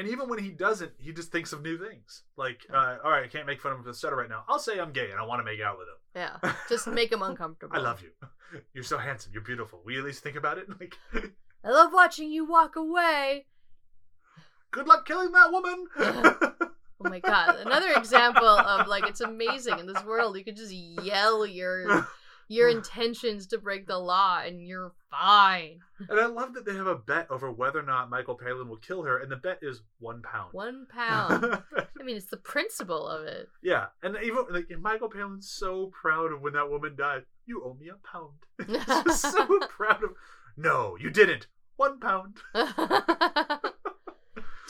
And 0.00 0.08
even 0.08 0.30
when 0.30 0.38
he 0.38 0.48
doesn't, 0.48 0.92
he 0.96 1.12
just 1.12 1.30
thinks 1.30 1.52
of 1.52 1.60
new 1.60 1.76
things. 1.76 2.22
Like, 2.38 2.60
uh, 2.72 2.96
all 3.04 3.10
right, 3.10 3.22
I 3.22 3.28
can't 3.28 3.46
make 3.46 3.60
fun 3.60 3.72
of 3.72 3.78
him 3.78 3.84
for 3.84 3.90
the 3.90 3.94
stutter 3.94 4.16
right 4.16 4.30
now. 4.30 4.44
I'll 4.48 4.58
say 4.58 4.80
I'm 4.80 4.92
gay 4.92 5.10
and 5.10 5.20
I 5.20 5.26
want 5.26 5.40
to 5.40 5.44
make 5.44 5.60
out 5.60 5.76
with 5.76 5.88
him. 5.88 6.40
Yeah, 6.42 6.52
just 6.70 6.86
make 6.86 7.12
him 7.12 7.20
uncomfortable. 7.20 7.76
I 7.76 7.80
love 7.80 8.00
you. 8.00 8.08
You're 8.72 8.82
so 8.82 8.96
handsome. 8.96 9.32
You're 9.34 9.42
beautiful. 9.42 9.82
Will 9.84 9.92
you 9.92 9.98
at 9.98 10.06
least 10.06 10.22
think 10.22 10.36
about 10.36 10.56
it? 10.56 10.68
Like, 10.80 10.96
I 11.62 11.68
love 11.68 11.92
watching 11.92 12.30
you 12.30 12.46
walk 12.46 12.76
away. 12.76 13.44
good 14.70 14.86
luck 14.88 15.06
killing 15.06 15.32
that 15.32 15.52
woman. 15.52 15.86
Oh 15.98 17.08
my 17.10 17.20
god, 17.20 17.56
another 17.56 17.92
example 17.94 18.46
of 18.46 18.86
like 18.88 19.06
it's 19.06 19.20
amazing 19.20 19.78
in 19.78 19.86
this 19.86 20.02
world. 20.04 20.38
You 20.38 20.44
could 20.44 20.56
just 20.56 20.72
yell 20.72 21.44
your 21.44 22.06
your 22.50 22.68
intentions 22.68 23.46
to 23.46 23.58
break 23.58 23.86
the 23.86 23.98
law 23.98 24.40
and 24.44 24.60
you're 24.60 24.92
fine. 25.10 25.78
and 26.08 26.18
I 26.20 26.26
love 26.26 26.54
that 26.54 26.66
they 26.66 26.74
have 26.74 26.86
a 26.86 26.96
bet 26.96 27.30
over 27.30 27.50
whether 27.50 27.78
or 27.78 27.84
not 27.84 28.10
Michael 28.10 28.34
Palin 28.34 28.68
will 28.68 28.76
kill 28.76 29.02
her, 29.04 29.18
and 29.18 29.30
the 29.30 29.36
bet 29.36 29.58
is 29.62 29.82
one 29.98 30.20
pound. 30.22 30.52
One 30.52 30.86
pound. 30.92 31.62
I 31.76 32.02
mean, 32.02 32.16
it's 32.16 32.26
the 32.26 32.36
principle 32.36 33.06
of 33.08 33.24
it. 33.24 33.48
yeah, 33.62 33.86
and 34.02 34.16
even 34.22 34.44
like 34.50 34.66
and 34.70 34.82
Michael 34.82 35.08
Palin's 35.08 35.48
so 35.50 35.90
proud 36.00 36.32
of 36.32 36.40
when 36.42 36.52
that 36.54 36.70
woman 36.70 36.96
died. 36.96 37.22
You 37.46 37.62
owe 37.64 37.74
me 37.74 37.88
a 37.88 37.96
pound. 38.06 38.38
He's 39.06 39.20
so 39.20 39.46
proud 39.68 40.04
of. 40.04 40.10
No, 40.56 40.96
you 41.00 41.10
didn't. 41.10 41.46
One 41.76 41.98
pound. 41.98 42.36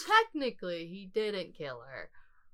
Technically, 0.06 0.86
he 0.86 1.10
didn't 1.12 1.54
kill 1.56 1.80
her. 1.90 2.10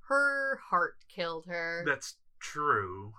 Her 0.08 0.60
heart 0.70 0.96
killed 1.08 1.46
her, 1.46 1.82
That's 1.86 2.16
true. 2.38 3.12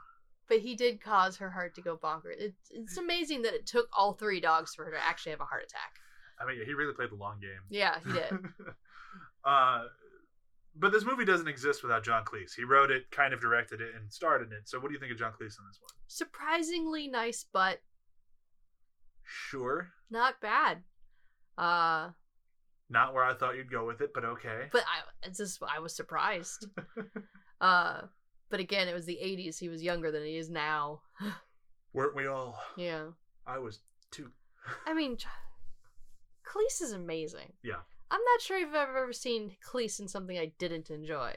But 0.47 0.59
he 0.59 0.75
did 0.75 1.01
cause 1.01 1.37
her 1.37 1.49
heart 1.49 1.75
to 1.75 1.81
go 1.81 1.97
bonkers. 1.97 2.35
It's 2.37 2.69
it's 2.71 2.97
amazing 2.97 3.41
that 3.43 3.53
it 3.53 3.65
took 3.65 3.87
all 3.95 4.13
three 4.13 4.39
dogs 4.39 4.73
for 4.75 4.85
her 4.85 4.91
to 4.91 5.03
actually 5.03 5.31
have 5.31 5.41
a 5.41 5.45
heart 5.45 5.63
attack. 5.63 5.99
I 6.39 6.45
mean, 6.45 6.63
he 6.65 6.73
really 6.73 6.93
played 6.93 7.11
the 7.11 7.15
long 7.15 7.39
game. 7.39 7.61
Yeah, 7.69 7.97
he 8.05 8.13
did. 8.13 8.31
uh, 9.45 9.85
but 10.75 10.91
this 10.91 11.03
movie 11.03 11.25
doesn't 11.25 11.47
exist 11.47 11.81
without 11.81 12.03
John 12.03 12.23
Cleese. 12.23 12.53
He 12.55 12.63
wrote 12.63 12.91
it, 12.91 13.09
kind 13.09 13.33
of 13.33 13.41
directed 13.41 13.81
it, 13.81 13.95
and 13.99 14.11
starred 14.13 14.43
in 14.45 14.53
it. 14.53 14.69
So, 14.69 14.79
what 14.79 14.89
do 14.89 14.93
you 14.93 14.99
think 14.99 15.11
of 15.11 15.17
John 15.17 15.31
Cleese 15.31 15.57
in 15.57 15.65
this 15.67 15.79
one? 15.81 15.89
Surprisingly 16.07 17.07
nice, 17.07 17.45
but 17.51 17.79
Sure, 19.27 19.89
not 20.09 20.39
bad. 20.39 20.83
Uh, 21.57 22.11
not 22.89 23.13
where 23.13 23.23
I 23.23 23.33
thought 23.33 23.57
you'd 23.57 23.71
go 23.71 23.85
with 23.85 24.01
it, 24.01 24.11
but 24.13 24.23
okay. 24.23 24.67
but 24.71 24.83
I 24.83 25.27
it's 25.27 25.37
just 25.37 25.61
I 25.63 25.79
was 25.79 25.95
surprised. 25.95 26.67
uh, 27.61 28.01
but 28.49 28.59
again, 28.59 28.87
it 28.87 28.93
was 28.93 29.05
the 29.05 29.19
'80s. 29.21 29.59
He 29.59 29.69
was 29.69 29.83
younger 29.83 30.11
than 30.11 30.23
he 30.23 30.37
is 30.37 30.49
now. 30.49 31.01
Weren't 31.93 32.15
we 32.15 32.27
all? 32.27 32.59
Yeah, 32.75 33.07
I 33.45 33.59
was 33.59 33.79
too. 34.11 34.31
I 34.85 34.93
mean, 34.93 35.17
Cleese 36.45 36.81
is 36.81 36.91
amazing. 36.91 37.53
Yeah. 37.63 37.81
I'm 38.09 38.21
not 38.21 38.41
sure 38.41 38.57
if 38.57 38.69
I've 38.69 38.95
ever 38.95 39.11
seen 39.11 39.55
Cleese 39.67 39.99
in 39.99 40.07
something 40.07 40.37
I 40.37 40.53
didn't 40.57 40.89
enjoy. 40.89 41.33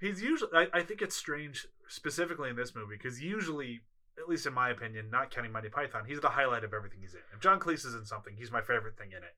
He's 0.00 0.22
usually. 0.22 0.50
I, 0.54 0.66
I 0.72 0.82
think 0.82 1.02
it's 1.02 1.16
strange, 1.16 1.66
specifically 1.88 2.50
in 2.50 2.56
this 2.56 2.74
movie, 2.74 2.96
because 2.96 3.20
usually, 3.20 3.82
at 4.18 4.28
least 4.28 4.46
in 4.46 4.52
my 4.52 4.70
opinion, 4.70 5.10
not 5.10 5.30
counting 5.30 5.52
Monty 5.52 5.68
Python, 5.68 6.04
he's 6.06 6.20
the 6.20 6.28
highlight 6.28 6.64
of 6.64 6.74
everything 6.74 7.00
he's 7.00 7.14
in. 7.14 7.20
If 7.34 7.40
John 7.40 7.58
Cleese 7.58 7.86
is 7.86 7.94
in 7.94 8.04
something, 8.04 8.34
he's 8.36 8.52
my 8.52 8.60
favorite 8.60 8.96
thing 8.96 9.10
in 9.10 9.18
it. 9.18 9.34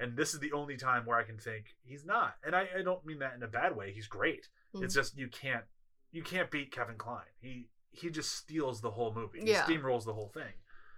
And 0.00 0.16
this 0.16 0.32
is 0.34 0.40
the 0.40 0.52
only 0.52 0.76
time 0.76 1.04
where 1.06 1.18
I 1.18 1.22
can 1.22 1.38
think 1.38 1.66
he's 1.84 2.04
not. 2.04 2.34
And 2.44 2.56
I, 2.56 2.66
I 2.78 2.82
don't 2.82 3.04
mean 3.04 3.18
that 3.18 3.34
in 3.36 3.42
a 3.42 3.46
bad 3.48 3.76
way. 3.76 3.92
He's 3.92 4.06
great. 4.06 4.48
Mhm. 4.74 4.84
It's 4.84 4.94
just 4.94 5.16
you 5.16 5.28
can't 5.28 5.64
you 6.12 6.22
can't 6.22 6.50
beat 6.50 6.70
Kevin 6.70 6.96
Kline. 6.96 7.22
He 7.40 7.68
he 7.90 8.08
just 8.10 8.34
steals 8.36 8.80
the 8.80 8.90
whole 8.90 9.12
movie. 9.12 9.40
He 9.40 9.50
Yeah. 9.50 9.64
steamrolls 9.64 10.04
the 10.04 10.14
whole 10.14 10.28
thing. 10.32 10.52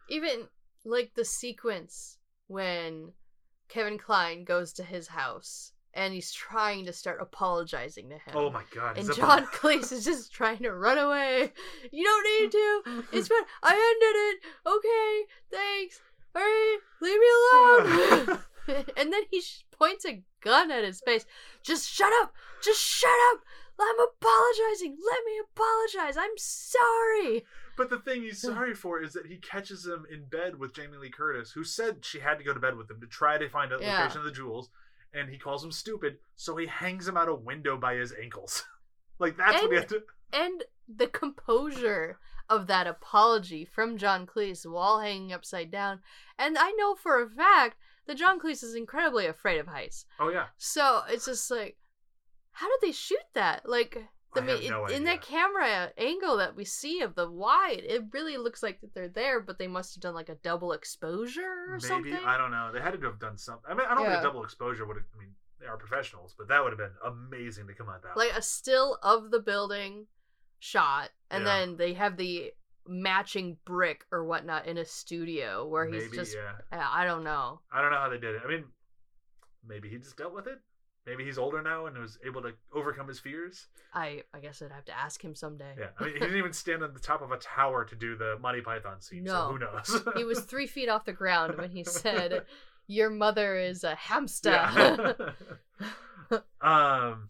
Even 0.09 0.48
like 0.85 1.12
the 1.14 1.24
sequence 1.24 2.18
when 2.46 3.12
Kevin 3.68 3.98
Kline 3.98 4.44
goes 4.44 4.72
to 4.74 4.85
his 4.85 5.09
house 5.09 5.72
and 5.94 6.12
he's 6.12 6.33
trying 6.33 6.85
to 6.85 6.92
start 6.92 7.20
apologizing 7.20 8.09
to 8.11 8.14
him. 8.16 8.35
Oh 8.35 8.50
my 8.50 8.62
god! 8.74 8.98
And 8.98 9.12
John 9.14 9.46
Cleese 9.53 9.92
is 9.92 10.05
just 10.05 10.33
trying 10.33 10.59
to 10.59 10.72
run 10.72 10.98
away. 10.98 11.53
You 11.90 12.05
don't 12.05 12.42
need 12.42 12.50
to. 12.53 13.05
It's 13.16 13.29
fine. 13.29 13.42
I 13.62 13.72
ended 13.72 14.16
it. 14.20 14.40
Okay, 14.66 15.24
thanks. 15.50 16.00
All 16.37 16.42
right, 16.42 16.79
leave 17.00 17.18
me 17.20 18.29
alone. 18.29 18.38
and 18.96 19.12
then 19.12 19.22
he 19.31 19.40
sh- 19.40 19.64
points 19.70 20.05
a 20.07 20.22
gun 20.40 20.70
at 20.70 20.85
his 20.85 21.00
face. 21.05 21.27
Just 21.62 21.88
shut 21.88 22.12
up. 22.22 22.33
Just 22.62 22.81
shut 22.81 23.11
up. 23.33 23.40
I'm 23.80 23.96
apologizing. 23.98 24.96
Let 25.04 25.24
me 25.24 25.40
apologize. 25.52 26.16
I'm 26.16 26.37
sorry. 26.37 27.44
But 27.76 27.90
the 27.90 27.98
thing 27.98 28.22
he's 28.22 28.40
sorry 28.42 28.74
for 28.74 29.02
is 29.02 29.12
that 29.14 29.26
he 29.26 29.37
catches 29.38 29.87
him 29.87 30.06
in 30.10 30.24
bed 30.26 30.58
with 30.58 30.74
Jamie 30.74 30.96
Lee 30.98 31.10
Curtis, 31.10 31.50
who 31.52 31.64
said 31.64 32.04
she 32.04 32.20
had 32.20 32.38
to 32.38 32.44
go 32.44 32.54
to 32.54 32.60
bed 32.60 32.76
with 32.76 32.90
him 32.90 33.00
to 33.00 33.06
try 33.06 33.38
to 33.38 33.48
find 33.48 33.72
a 33.72 33.78
Yeah. 33.80 33.98
location 34.00 34.18
of 34.18 34.24
the 34.24 34.32
jewels, 34.32 34.70
and 35.12 35.28
he 35.28 35.38
calls 35.38 35.64
him 35.64 35.72
stupid, 35.72 36.18
so 36.37 36.56
he 36.56 36.66
hangs 36.66 37.06
him 37.08 37.16
out 37.16 37.28
a 37.28 37.34
window 37.34 37.76
by 37.76 37.94
his 37.96 38.12
ankles. 38.20 38.64
like 39.18 39.37
that's 39.37 39.60
what 39.62 39.70
he 39.70 39.76
had 39.76 39.88
to. 39.90 40.02
And 40.32 40.64
the 40.88 41.06
composure 41.06 42.18
of 42.50 42.66
that 42.66 42.87
apology 42.87 43.64
from 43.64 43.96
John 43.96 44.26
Cleese 44.26 44.70
while 44.70 45.00
hanging 45.00 45.32
upside 45.32 45.70
down. 45.70 46.00
And 46.38 46.58
I 46.58 46.72
know 46.72 46.94
for 46.94 47.22
a 47.22 47.28
fact 47.30 47.76
that 48.06 48.18
John 48.18 48.38
Cleese 48.38 48.62
is 48.62 48.74
incredibly 48.74 49.26
afraid 49.26 49.58
of 49.58 49.68
heights. 49.68 50.04
Oh 50.20 50.28
yeah, 50.28 50.46
So 50.58 51.02
it's 51.08 51.24
just 51.24 51.50
like, 51.50 51.78
how 52.55 52.69
did 52.69 52.81
they 52.88 52.93
shoot 52.93 53.19
that? 53.35 53.69
Like, 53.69 53.97
I 54.35 54.40
I 54.40 54.43
mean, 54.43 54.71
no 54.71 54.87
in 54.87 55.05
that 55.05 55.23
camera 55.23 55.93
angle 55.97 56.38
that 56.38 56.57
we 56.57 56.64
see 56.64 57.01
of 57.03 57.14
the 57.14 57.31
wide, 57.31 57.83
it 57.87 58.03
really 58.12 58.37
looks 58.37 58.62
like 58.62 58.81
that 58.81 58.95
they're 58.95 59.09
there, 59.09 59.40
but 59.40 59.59
they 59.59 59.69
must 59.69 59.95
have 59.95 60.03
done 60.03 60.14
like 60.14 60.29
a 60.29 60.35
double 60.37 60.73
exposure 60.73 61.43
or 61.69 61.79
maybe 61.81 61.87
something. 61.87 62.14
I 62.25 62.37
don't 62.37 62.51
know. 62.51 62.71
They 62.73 62.81
had 62.81 62.99
to 63.01 63.07
have 63.07 63.21
done 63.21 63.38
something. 63.38 63.71
I 63.71 63.75
mean, 63.75 63.87
I 63.88 63.95
don't 63.95 64.05
Yeah. 64.05 64.11
think 64.12 64.21
a 64.21 64.27
double 64.27 64.43
exposure 64.45 64.87
would. 64.87 64.97
have 64.97 65.07
I 65.14 65.19
mean, 65.19 65.35
they 65.61 65.67
are 65.67 65.77
professionals, 65.77 66.35
but 66.37 66.49
that 66.49 66.62
would 66.64 66.71
have 66.73 66.79
been 66.79 66.97
amazing 67.05 67.67
to 67.69 67.75
come 67.75 67.88
out 67.88 68.03
that. 68.03 68.17
Like 68.17 68.33
a 68.33 68.43
still 68.43 68.99
of 69.03 69.31
the 69.31 69.40
building 69.40 70.07
shot, 70.59 71.11
and 71.31 71.45
Yeah. 71.45 71.59
then 71.59 71.77
they 71.77 71.93
have 71.95 72.17
the 72.17 72.53
matching 72.87 73.57
brick 73.64 74.05
or 74.11 74.25
whatnot 74.25 74.67
in 74.67 74.79
a 74.79 74.85
studio 74.85 75.67
where 75.67 75.87
he's 75.87 76.05
maybe 76.05 76.17
just, 76.19 76.35
yeah. 76.35 76.57
I 76.73 77.05
don't 77.05 77.25
know. 77.25 77.61
I 77.73 77.81
don't 77.81 77.90
know 77.93 77.99
how 77.99 78.09
they 78.11 78.19
did 78.19 78.35
it. 78.35 78.43
I 78.45 78.49
mean, 78.49 78.64
maybe 79.67 79.88
he 79.88 79.99
just 79.99 80.17
dealt 80.17 80.35
with 80.35 80.47
it. 80.47 80.59
Maybe 81.07 81.25
he's 81.25 81.37
older 81.37 81.61
now 81.61 81.85
and 81.87 81.99
was 81.99 82.19
able 82.27 82.40
to 82.43 82.53
overcome 82.73 83.09
his 83.09 83.19
fears. 83.21 83.67
I 83.93 84.23
I 84.33 84.40
guess 84.40 84.62
I'd 84.62 84.73
have 84.73 84.87
to 84.87 84.99
ask 84.99 85.23
him 85.23 85.35
someday. 85.35 85.75
Yeah, 85.79 85.88
I 85.99 86.05
mean, 86.05 86.12
he 86.14 86.19
didn't 86.21 86.37
even 86.38 86.53
stand 86.55 86.83
on 86.83 86.95
the 86.95 87.01
top 87.01 87.21
of 87.21 87.31
a 87.31 87.37
tower 87.37 87.85
to 87.85 87.95
do 87.95 88.17
the 88.17 88.38
Monty 88.40 88.62
Python 88.62 89.01
scene. 89.03 89.27
So 89.27 89.33
No. 89.33 89.49
who 89.53 89.59
knows? 89.59 90.03
He 90.17 90.25
was 90.25 90.40
three 90.45 90.67
feet 90.67 90.88
off 90.88 91.05
the 91.05 91.12
ground 91.12 91.59
when 91.59 91.71
he 91.71 91.85
said, 91.85 92.47
"Your 92.87 93.11
mother 93.11 93.57
is 93.57 93.85
a 93.85 93.95
hamster." 93.95 94.51
Yeah. 94.51 95.12
um, 96.61 97.29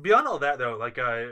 beyond 0.00 0.26
all 0.28 0.38
that, 0.40 0.58
though, 0.58 0.76
like 0.76 0.98
uh, 0.98 1.26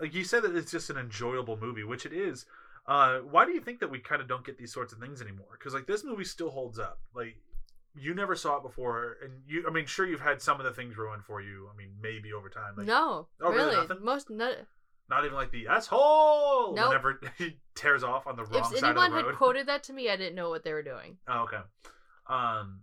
like 0.00 0.14
you 0.14 0.24
said 0.24 0.42
that 0.42 0.54
it's 0.54 0.70
just 0.70 0.90
an 0.90 0.98
enjoyable 0.98 1.56
movie, 1.56 1.84
which 1.84 2.04
it 2.06 2.12
is. 2.12 2.44
Uh, 2.86 3.18
why 3.20 3.44
do 3.44 3.52
you 3.52 3.60
think 3.60 3.80
that 3.80 3.90
we 3.90 3.98
kind 3.98 4.22
of 4.22 4.28
don't 4.28 4.44
get 4.44 4.56
these 4.58 4.72
sorts 4.72 4.92
of 4.92 5.00
things 5.00 5.20
anymore? 5.20 5.48
Because 5.58 5.74
like 5.74 5.86
this 5.86 6.04
movie 6.04 6.24
still 6.24 6.50
holds 6.50 6.78
up. 6.78 7.00
Like 7.14 7.36
you 7.98 8.14
never 8.14 8.34
saw 8.36 8.56
it 8.58 8.62
before, 8.62 9.16
and 9.22 9.32
you, 9.46 9.64
I 9.66 9.70
mean, 9.70 9.86
sure 9.86 10.06
you've 10.06 10.20
had 10.20 10.40
some 10.42 10.60
of 10.60 10.64
the 10.64 10.72
things 10.72 10.96
ruined 10.96 11.24
for 11.24 11.40
you. 11.40 11.68
I 11.72 11.76
mean, 11.76 11.90
maybe 12.00 12.32
over 12.32 12.48
time. 12.48 12.74
Like, 12.76 12.86
no, 12.86 13.28
Oh, 13.40 13.50
really? 13.50 13.74
really. 13.74 13.76
Nothing? 13.88 14.04
Most 14.04 14.30
no, 14.30 14.52
Not 15.08 15.24
even 15.24 15.34
like 15.36 15.50
the 15.50 15.68
asshole. 15.68 16.74
Nope. 16.74 16.88
Whenever 16.88 17.20
he 17.38 17.58
tears 17.74 18.02
off 18.04 18.26
on 18.26 18.36
the 18.36 18.44
wrong 18.44 18.60
if 18.72 18.78
side 18.80 18.90
of 18.90 18.96
anyone 18.96 19.10
the 19.12 19.28
had 19.28 19.36
quoted 19.36 19.66
that 19.68 19.82
to 19.84 19.92
me, 19.92 20.10
I 20.10 20.16
didn't 20.16 20.34
know 20.34 20.50
what 20.50 20.62
they 20.64 20.72
were 20.72 20.82
doing. 20.82 21.16
Oh, 21.28 21.44
okay. 21.44 21.58
Um, 22.28 22.80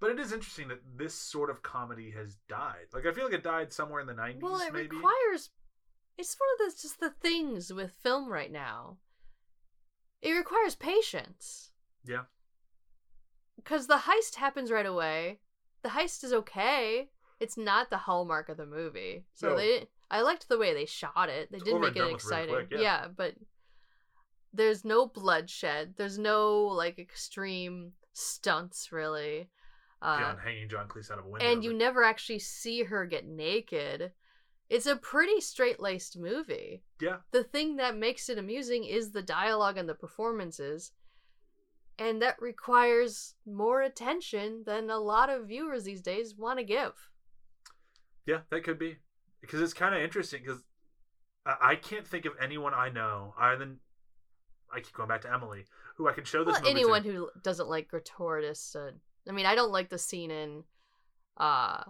but 0.00 0.10
it 0.10 0.18
is 0.18 0.32
interesting 0.32 0.68
that 0.68 0.80
this 0.96 1.14
sort 1.14 1.50
of 1.50 1.62
comedy 1.62 2.10
has 2.12 2.36
died. 2.48 2.86
Like 2.92 3.06
I 3.06 3.12
feel 3.12 3.24
like 3.24 3.34
it 3.34 3.42
died 3.44 3.72
somewhere 3.72 4.00
in 4.00 4.06
the 4.06 4.14
nineties, 4.14 4.42
Well, 4.42 4.60
it 4.60 4.72
maybe. 4.72 4.96
requires. 4.96 5.50
It's 6.18 6.36
one 6.38 6.48
of 6.68 6.74
the 6.74 6.80
just 6.80 7.00
the 7.00 7.10
things 7.10 7.72
with 7.72 7.92
film 8.02 8.30
right 8.30 8.50
now. 8.50 8.96
It 10.22 10.32
requires 10.32 10.74
patience. 10.74 11.70
Yeah. 12.04 12.22
Because 13.64 13.86
the 13.86 13.98
heist 13.98 14.36
happens 14.36 14.70
right 14.70 14.86
away. 14.86 15.38
The 15.82 15.90
heist 15.90 16.24
is 16.24 16.32
okay. 16.32 17.08
It's 17.38 17.56
not 17.56 17.90
the 17.90 17.96
hallmark 17.98 18.48
of 18.48 18.56
the 18.56 18.66
movie. 18.66 19.24
So 19.34 19.50
No. 19.50 19.56
they. 19.56 19.86
I 20.10 20.22
liked 20.22 20.48
the 20.48 20.58
way 20.58 20.74
they 20.74 20.86
shot 20.86 21.28
it. 21.28 21.50
They 21.50 21.58
It's 21.58 21.64
did 21.64 21.80
make 21.80 21.94
it 21.96 22.00
done 22.00 22.12
with 22.12 22.24
really 22.24 22.42
exciting. 22.42 22.54
quick, 22.68 22.80
yeah. 22.80 23.06
but 23.14 23.34
there's 24.52 24.84
no 24.84 25.06
bloodshed. 25.06 25.94
There's 25.96 26.18
no 26.18 26.62
like 26.66 26.98
extreme 26.98 27.92
stunts 28.12 28.90
really. 28.92 29.48
Uh, 30.02 30.34
hanging 30.42 30.68
John 30.68 30.88
Cleese 30.88 31.10
out 31.10 31.18
of 31.18 31.26
a 31.26 31.28
window. 31.28 31.46
and 31.46 31.62
you 31.62 31.74
never 31.74 32.02
actually 32.02 32.38
see 32.38 32.84
her 32.84 33.04
get 33.06 33.26
naked. 33.26 34.12
It's 34.70 34.86
a 34.86 34.96
pretty 34.96 35.40
straight 35.40 35.78
laced 35.80 36.16
movie. 36.18 36.82
Yeah. 37.00 37.16
The 37.32 37.44
thing 37.44 37.76
that 37.76 37.96
makes 37.96 38.28
it 38.28 38.38
amusing 38.38 38.84
is 38.84 39.10
the 39.12 39.22
dialogue 39.22 39.76
and 39.76 39.88
the 39.88 39.94
performances. 39.94 40.92
And 42.00 42.22
that 42.22 42.40
requires 42.40 43.34
more 43.46 43.82
attention 43.82 44.62
than 44.64 44.88
a 44.88 44.98
lot 44.98 45.28
of 45.28 45.46
viewers 45.48 45.84
these 45.84 46.00
days 46.00 46.34
want 46.34 46.58
to 46.58 46.64
give. 46.64 46.92
Yeah, 48.26 48.38
that 48.50 48.64
could 48.64 48.78
be 48.78 48.96
because 49.40 49.60
it's 49.60 49.74
kind 49.74 49.94
of 49.94 50.00
interesting 50.00 50.42
because 50.42 50.62
I-, 51.44 51.72
I 51.72 51.74
can't 51.76 52.06
think 52.06 52.24
of 52.24 52.32
anyone 52.42 52.72
I 52.74 52.88
know 52.88 53.34
other 53.38 53.56
than 53.58 53.80
I 54.74 54.80
keep 54.80 54.94
going 54.94 55.08
back 55.08 55.20
to 55.22 55.32
Emily 55.32 55.66
who 55.96 56.08
I 56.08 56.12
can 56.12 56.24
show 56.24 56.42
this 56.42 56.58
Well, 56.62 56.70
anyone 56.70 57.02
to. 57.02 57.12
who 57.12 57.30
doesn't 57.42 57.68
like 57.68 57.88
gratuitous. 57.88 58.74
Uh, 58.74 58.92
I 59.28 59.32
mean, 59.32 59.44
I 59.44 59.54
don't 59.54 59.72
like 59.72 59.90
the 59.90 59.98
scene 59.98 60.30
in 60.30 60.64
uh, 61.36 61.82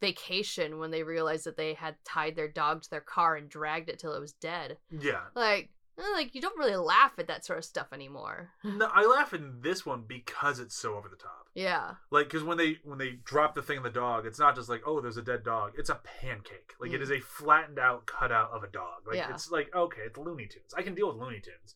Vacation 0.00 0.80
when 0.80 0.90
they 0.90 1.04
realized 1.04 1.44
that 1.46 1.56
they 1.56 1.74
had 1.74 1.94
tied 2.04 2.34
their 2.34 2.48
dog 2.48 2.82
to 2.82 2.90
their 2.90 3.00
car 3.00 3.36
and 3.36 3.48
dragged 3.48 3.88
it 3.88 4.00
till 4.00 4.14
it 4.14 4.20
was 4.20 4.32
dead. 4.32 4.78
Yeah, 4.90 5.20
Like, 5.36 5.70
like 6.14 6.34
you 6.34 6.40
don't 6.40 6.58
really 6.58 6.76
laugh 6.76 7.12
at 7.18 7.26
that 7.28 7.44
sort 7.44 7.58
of 7.58 7.64
stuff 7.64 7.88
anymore. 7.92 8.50
no, 8.64 8.88
I 8.92 9.04
laugh 9.06 9.32
in 9.32 9.60
this 9.60 9.84
one 9.86 10.04
because 10.08 10.58
it's 10.58 10.74
so 10.74 10.94
over 10.96 11.08
the 11.08 11.16
top. 11.16 11.46
yeah. 11.54 11.92
Like, 12.10 12.26
because 12.26 12.42
when 12.42 12.58
they 12.58 12.78
when 12.84 12.98
they 12.98 13.12
drop 13.24 13.54
the 13.54 13.62
thing 13.62 13.78
on 13.78 13.84
the 13.84 13.90
dog, 13.90 14.26
it's 14.26 14.38
not 14.38 14.54
just 14.56 14.68
like 14.68 14.82
oh, 14.86 15.00
there's 15.00 15.16
a 15.16 15.22
dead 15.22 15.44
dog. 15.44 15.72
It's 15.78 15.90
a 15.90 16.00
pancake. 16.20 16.72
Like 16.80 16.92
it 16.92 17.00
Mm. 17.00 17.02
is 17.04 17.10
a 17.10 17.20
flattened 17.20 17.78
out 17.78 18.06
cutout 18.06 18.50
of 18.52 18.62
a 18.64 18.68
dog. 18.68 19.06
Like 19.06 19.16
Yeah. 19.16 19.30
it's 19.30 19.50
like 19.50 19.74
okay, 19.74 20.02
it's 20.06 20.18
Looney 20.18 20.46
Tunes. 20.46 20.74
I 20.76 20.82
can 20.82 20.94
deal 20.94 21.08
with 21.08 21.16
Looney 21.16 21.40
Tunes. 21.40 21.74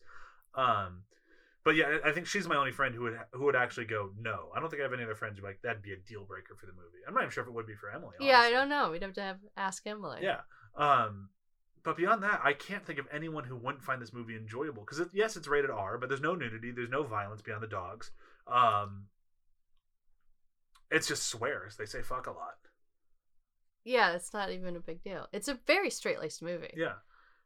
Um, 0.55 1.03
but 1.63 1.75
yeah, 1.75 1.99
I 2.03 2.09
I 2.09 2.11
think 2.13 2.25
she's 2.27 2.47
my 2.47 2.55
only 2.55 2.71
friend 2.71 2.95
who 2.95 3.03
would 3.03 3.19
who 3.31 3.45
would 3.45 3.55
actually 3.55 3.85
go 3.85 4.11
no. 4.19 4.49
I 4.55 4.59
don't 4.59 4.69
think 4.69 4.81
I 4.81 4.83
have 4.83 4.93
any 4.93 5.03
other 5.03 5.15
friends 5.15 5.37
who 5.39 5.45
like 5.45 5.59
that'd 5.61 5.81
be 5.81 5.93
a 5.93 5.97
deal 5.97 6.25
breaker 6.25 6.55
for 6.59 6.65
the 6.65 6.73
movie. 6.73 6.99
I'm 7.07 7.13
not 7.13 7.23
even 7.23 7.31
sure 7.31 7.43
if 7.43 7.47
it 7.47 7.53
would 7.53 7.67
be 7.67 7.75
for 7.75 7.89
Emily. 7.91 8.15
Yeah, 8.19 8.39
I 8.39 8.49
don't 8.51 8.69
know. 8.69 8.91
We'd 8.91 9.01
have 9.03 9.13
to 9.13 9.21
have 9.21 9.37
ask 9.55 9.85
Emily. 9.85 10.19
Yeah. 10.23 10.41
Um, 10.75 11.29
but 11.83 11.97
beyond 11.97 12.23
that, 12.23 12.41
I 12.43 12.53
can't 12.53 12.85
think 12.85 12.99
of 12.99 13.07
anyone 13.11 13.43
who 13.45 13.55
wouldn't 13.55 13.83
find 13.83 14.01
this 14.01 14.13
movie 14.13 14.35
enjoyable. 14.35 14.83
Because 14.83 14.99
it, 14.99 15.09
yes, 15.13 15.35
it's 15.37 15.47
rated 15.47 15.69
R, 15.71 15.97
but 15.97 16.09
there's 16.09 16.21
no 16.21 16.35
nudity, 16.35 16.71
there's 16.71 16.89
no 16.89 17.03
violence 17.03 17.41
beyond 17.41 17.63
the 17.63 17.67
dogs. 17.67 18.11
Um, 18.47 19.05
it's 20.91 21.07
just 21.07 21.27
swears. 21.27 21.75
They 21.77 21.85
say 21.85 22.01
fuck 22.01 22.27
a 22.27 22.31
lot. 22.31 22.55
Yeah, 23.85 24.13
it's 24.13 24.33
not 24.33 24.51
even 24.51 24.75
a 24.75 24.79
big 24.79 25.03
deal. 25.03 25.27
It's 25.31 25.47
a 25.47 25.59
very 25.65 25.89
straight 25.89 26.19
laced 26.19 26.41
movie. 26.41 26.73
Yeah, 26.75 26.95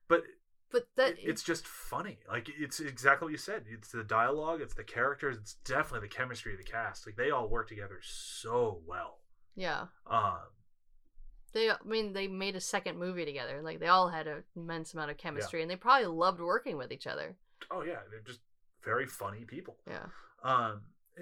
but 0.07 0.23
But 0.71 0.87
that 0.95 1.11
it- 1.19 1.19
it's 1.29 1.43
just 1.43 1.67
funny. 1.67 2.19
Like 2.29 2.49
it's 2.57 2.79
exactly 2.79 3.25
what 3.27 3.31
you 3.31 3.37
said. 3.37 3.65
It's 3.69 3.89
the 3.91 4.03
dialogue, 4.03 4.61
it's 4.61 4.73
the 4.73 4.83
characters, 4.83 5.37
it's 5.37 5.53
definitely 5.65 6.07
the 6.07 6.15
chemistry 6.15 6.53
of 6.53 6.57
the 6.57 6.63
cast. 6.63 7.05
Like 7.05 7.15
they 7.15 7.29
all 7.31 7.47
work 7.47 7.67
together 7.69 7.99
so 8.01 8.81
well. 8.87 9.19
yeah. 9.55 9.85
Um, 10.07 10.39
They 11.53 11.69
I 11.69 11.75
mean 11.85 12.13
they 12.13 12.27
made 12.27 12.55
a 12.55 12.61
second 12.61 12.97
movie 12.97 13.25
together. 13.25 13.61
Like 13.61 13.79
they 13.79 13.87
all 13.87 14.09
had 14.09 14.27
an 14.27 14.43
immense 14.55 14.93
amount 14.93 15.11
of 15.11 15.17
chemistry 15.17 15.61
and 15.61 15.69
they 15.69 15.75
probably 15.75 16.07
loved 16.07 16.41
working 16.41 16.77
with 16.77 16.91
each 16.91 17.07
other. 17.07 17.35
oh 17.71 17.83
yeah, 17.83 17.99
they're 18.09 18.21
just 18.25 18.39
very 18.83 19.05
funny 19.05 19.45
people. 19.45 19.77
Yeah. 19.87 20.05
Um, 20.43 20.81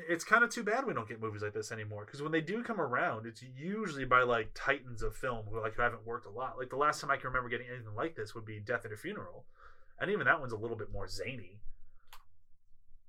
it's 0.10 0.24
kind 0.24 0.42
of 0.44 0.50
too 0.50 0.64
bad 0.64 0.86
we 0.88 0.94
don't 0.94 1.08
get 1.08 1.20
movies 1.22 1.42
like 1.42 1.54
this 1.54 1.72
anymore 1.72 2.06
because 2.06 2.22
when 2.22 2.32
they 2.32 2.40
do 2.40 2.64
come 2.64 2.80
around, 2.80 3.26
it's 3.26 3.44
usually 3.44 4.06
by 4.06 4.24
like 4.24 4.50
titans 4.56 5.04
of 5.04 5.16
film 5.16 5.46
who 5.52 5.60
like 5.60 5.76
who 5.76 5.82
haven't 5.82 6.06
worked 6.06 6.26
a 6.26 6.30
lot. 6.30 6.58
Like 6.58 6.70
the 6.70 6.78
last 6.78 7.02
time 7.02 7.12
I 7.12 7.18
can 7.18 7.28
remember 7.28 7.50
getting 7.50 7.68
anything 7.68 7.94
like 7.94 8.16
this 8.16 8.34
would 8.34 8.46
be 8.46 8.60
Death 8.62 8.86
at 8.86 8.94
a 8.94 8.98
Funeral, 8.98 9.46
and 10.00 10.10
even 10.10 10.26
that 10.28 10.40
one's 10.40 10.54
a 10.54 10.58
little 10.58 10.78
bit 10.78 10.92
more 10.94 11.08
zany. 11.10 11.60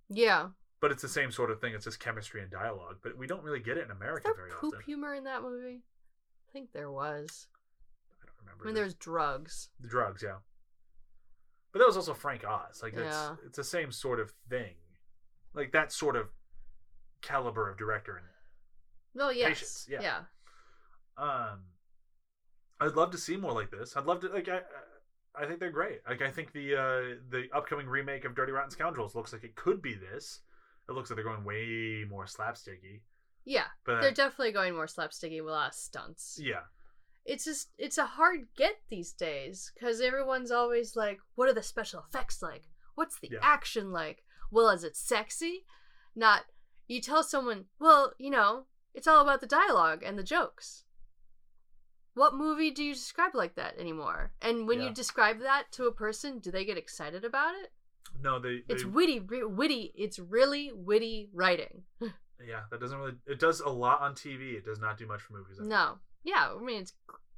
Yeah. 0.09 0.49
But 0.81 0.91
it's 0.91 1.03
the 1.03 1.09
same 1.09 1.31
sort 1.31 1.51
of 1.53 1.61
thing. 1.61 1.75
It's 1.75 1.85
just 1.85 2.01
chemistry 2.01 2.43
and 2.43 2.51
dialogue. 2.51 2.97
But 3.03 3.17
we 3.17 3.27
don't 3.29 3.45
really 3.45 3.61
get 3.61 3.77
it 3.79 3.85
in 3.85 3.91
Is 3.93 3.97
America 3.97 4.25
there 4.25 4.35
very 4.35 4.51
poop 4.51 4.75
often. 4.75 4.85
humor 4.85 5.15
in 5.15 5.25
that 5.25 5.43
movie? 5.43 5.83
I 6.53 6.59
think 6.59 6.73
there 6.73 6.91
was. 6.91 7.47
I 8.23 8.27
don't 8.27 8.37
remember. 8.41 8.65
I 8.65 8.67
mean 8.67 8.75
the- 8.75 8.81
there's 8.83 8.95
drugs. 8.95 9.71
the 9.81 9.88
drugs, 9.88 10.23
yeah. 10.23 10.37
But 11.73 11.79
that 11.79 11.87
was 11.87 11.97
also 11.97 12.12
Frank 12.12 12.45
Oz. 12.45 12.83
Like 12.83 12.93
it's 12.93 13.03
Yeah. 13.03 13.37
it's 13.47 13.57
the 13.57 13.65
same 13.65 13.91
sort 13.91 14.21
of 14.21 14.31
thing, 14.51 14.75
like 15.55 15.73
that 15.73 15.91
sort 15.93 16.17
of 16.17 16.29
caliber 17.23 17.71
of 17.71 17.79
director 17.79 18.17
and 18.19 18.27
No, 19.15 19.31
yes. 19.31 19.49
Patience, 19.49 19.87
yeah. 19.88 20.03
yeah. 20.03 20.25
Um, 21.17 21.61
I'd 22.81 22.95
love 22.97 23.11
to 23.12 23.19
see 23.19 23.37
more 23.38 23.53
like 23.53 23.71
this. 23.71 23.97
I'd 23.97 24.05
love 24.05 24.21
to 24.21 24.29
like 24.29 24.49
I, 24.51 24.61
I 25.35 25.47
think 25.47 25.59
they're 25.61 25.71
great. 25.71 26.01
Like 26.07 26.21
I 26.21 26.31
think 26.31 26.53
the 26.53 26.75
uh 26.77 27.17
the 27.31 27.49
upcoming 27.55 27.87
remake 27.87 28.27
of 28.27 28.35
Dirty 28.35 28.53
Rotten 28.53 28.71
Scoundrels 28.71 29.15
looks 29.15 29.33
like 29.33 29.45
it 29.45 29.55
could 29.55 29.81
be 29.81 29.95
this. 29.95 30.41
It 30.88 30.93
looks 30.93 31.09
like 31.09 31.17
they're 31.17 31.25
going 31.25 31.45
way 31.45 32.05
more 32.07 32.27
slapsticky. 32.27 33.01
Yeah. 33.45 33.67
But 33.85 34.01
They're 34.01 34.11
definitely 34.13 34.53
going 34.53 34.75
more 34.75 34.87
slapsticky 34.87 35.41
with 35.43 35.51
a 35.51 35.57
lot 35.57 35.69
of 35.71 35.75
stunts. 35.75 36.39
yeah, 36.41 36.63
It's 37.25 37.45
just 37.45 37.71
it's 37.79 37.99
a 37.99 38.07
hard 38.07 38.49
get 38.57 38.77
these 38.89 39.13
days 39.13 39.73
because 39.75 40.01
everyone's 40.01 40.51
always 40.51 40.97
like, 40.97 41.19
"What 41.35 41.49
are 41.49 41.53
the 41.55 41.63
special 41.63 42.01
effects 42.09 42.43
like? 42.43 42.65
What's 42.95 43.19
the 43.21 43.29
Yeah. 43.33 43.39
action 43.43 43.91
like? 43.93 44.25
Well, 44.51 44.71
is 44.71 44.85
it 44.85 44.97
sexy? 44.97 45.65
Not." 46.15 46.45
You 46.89 47.01
tell 47.01 47.23
someone, 47.23 47.67
"Well, 47.79 48.13
you 48.19 48.31
know, 48.31 48.67
it's 48.95 49.07
all 49.07 49.23
about 49.23 49.41
the 49.41 49.47
dialogue 49.47 50.03
and 50.03 50.19
the 50.19 50.23
jokes." 50.25 50.85
What 52.15 52.35
movie 52.35 52.71
do 52.71 52.85
you 52.85 52.93
describe 52.95 53.35
like 53.35 53.55
that 53.55 53.79
anymore? 53.79 54.35
And 54.43 54.69
when 54.69 54.81
Yeah. 54.81 54.89
you 54.89 54.95
describe 54.95 55.39
that 55.41 55.73
to 55.73 55.87
a 55.87 55.93
person, 55.93 56.41
do 56.41 56.51
they 56.51 56.65
get 56.65 56.77
excited 56.77 57.25
about 57.25 57.55
it? 57.55 57.73
no, 58.21 58.39
they, 58.39 58.59
they 58.69 58.75
It's 58.75 58.85
witty, 58.85 59.21
re- 59.21 59.45
witty. 59.45 59.91
It's 59.97 60.19
really 60.19 60.71
witty 60.73 61.31
writing. 61.33 61.85
yeah 62.47 62.63
that 62.71 62.81
doesn't 62.81 62.99
really. 62.99 63.15
It 63.27 63.39
does 63.41 63.61
a 63.61 63.69
lot 63.69 64.01
on 64.01 64.15
TV. 64.15 64.55
It 64.55 64.65
does 64.65 64.79
not 64.81 64.99
do 64.99 65.07
much 65.07 65.21
for 65.23 65.35
movies. 65.35 65.59
I. 65.61 65.65
No. 65.65 65.99
Yeah, 66.25 66.51
I 66.59 66.63
mean 66.63 66.83
it's 66.83 66.93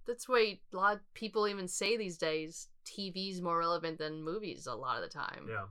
that's 0.06 0.28
why 0.28 0.58
a 0.72 0.76
lot 0.76 0.94
of 0.96 1.14
people 1.14 1.48
even 1.48 1.66
say 1.68 1.96
these 1.96 2.18
days 2.18 2.68
TV's 2.86 3.40
more 3.40 3.58
relevant 3.58 3.98
than 3.98 4.22
movies 4.22 4.66
a 4.66 4.74
lot 4.74 4.96
of 4.96 5.02
the 5.02 5.08
time. 5.08 5.46
Yeah. 5.48 5.64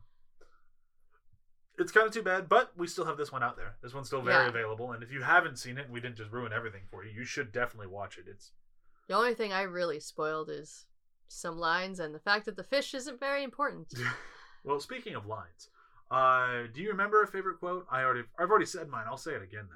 It's 1.80 1.92
kind 1.92 2.06
of 2.06 2.14
too 2.14 2.22
bad, 2.22 2.48
but 2.48 2.72
we 2.78 2.88
still 2.88 3.06
have 3.06 3.18
this 3.18 3.32
one 3.32 3.42
out 3.42 3.58
there. 3.58 3.76
This 3.82 3.94
one's 3.94 4.08
still 4.08 4.22
very 4.22 4.44
Yeah. 4.44 4.50
available, 4.50 4.92
and 4.92 5.02
if 5.02 5.12
you 5.12 5.24
haven't 5.24 5.58
seen 5.58 5.78
it, 5.80 5.90
we 5.90 6.00
didn't 6.00 6.18
just 6.18 6.32
ruin 6.32 6.54
everything 6.54 6.84
for 6.90 7.04
you. 7.04 7.12
You 7.12 7.26
should 7.26 7.52
definitely 7.52 7.88
watch 7.88 8.18
it. 8.18 8.26
It's 8.28 8.52
The 9.08 9.16
only 9.16 9.34
thing 9.34 9.52
I 9.52 9.64
really 9.64 10.00
spoiled 10.00 10.50
is 10.50 10.86
some 11.28 11.58
lines 11.58 12.00
and 12.00 12.14
the 12.14 12.20
fact 12.20 12.46
that 12.46 12.56
the 12.56 12.64
fish 12.64 12.94
isn't 12.94 13.20
very 13.20 13.44
important. 13.44 13.92
well. 14.64 14.80
Speaking 14.80 15.16
of 15.16 15.26
lines, 15.26 15.70
uh, 16.12 16.64
do 16.74 16.82
you 16.82 16.90
remember 16.90 17.24
a 17.24 17.28
favorite 17.28 17.60
quote? 17.60 17.86
I 17.92 18.04
already, 18.04 18.24
I've 18.40 18.50
already 18.50 18.66
said 18.66 18.88
mine. 18.88 19.06
I'll 19.08 19.18
say 19.18 19.34
it 19.34 19.42
again 19.42 19.68
though. 19.70 19.76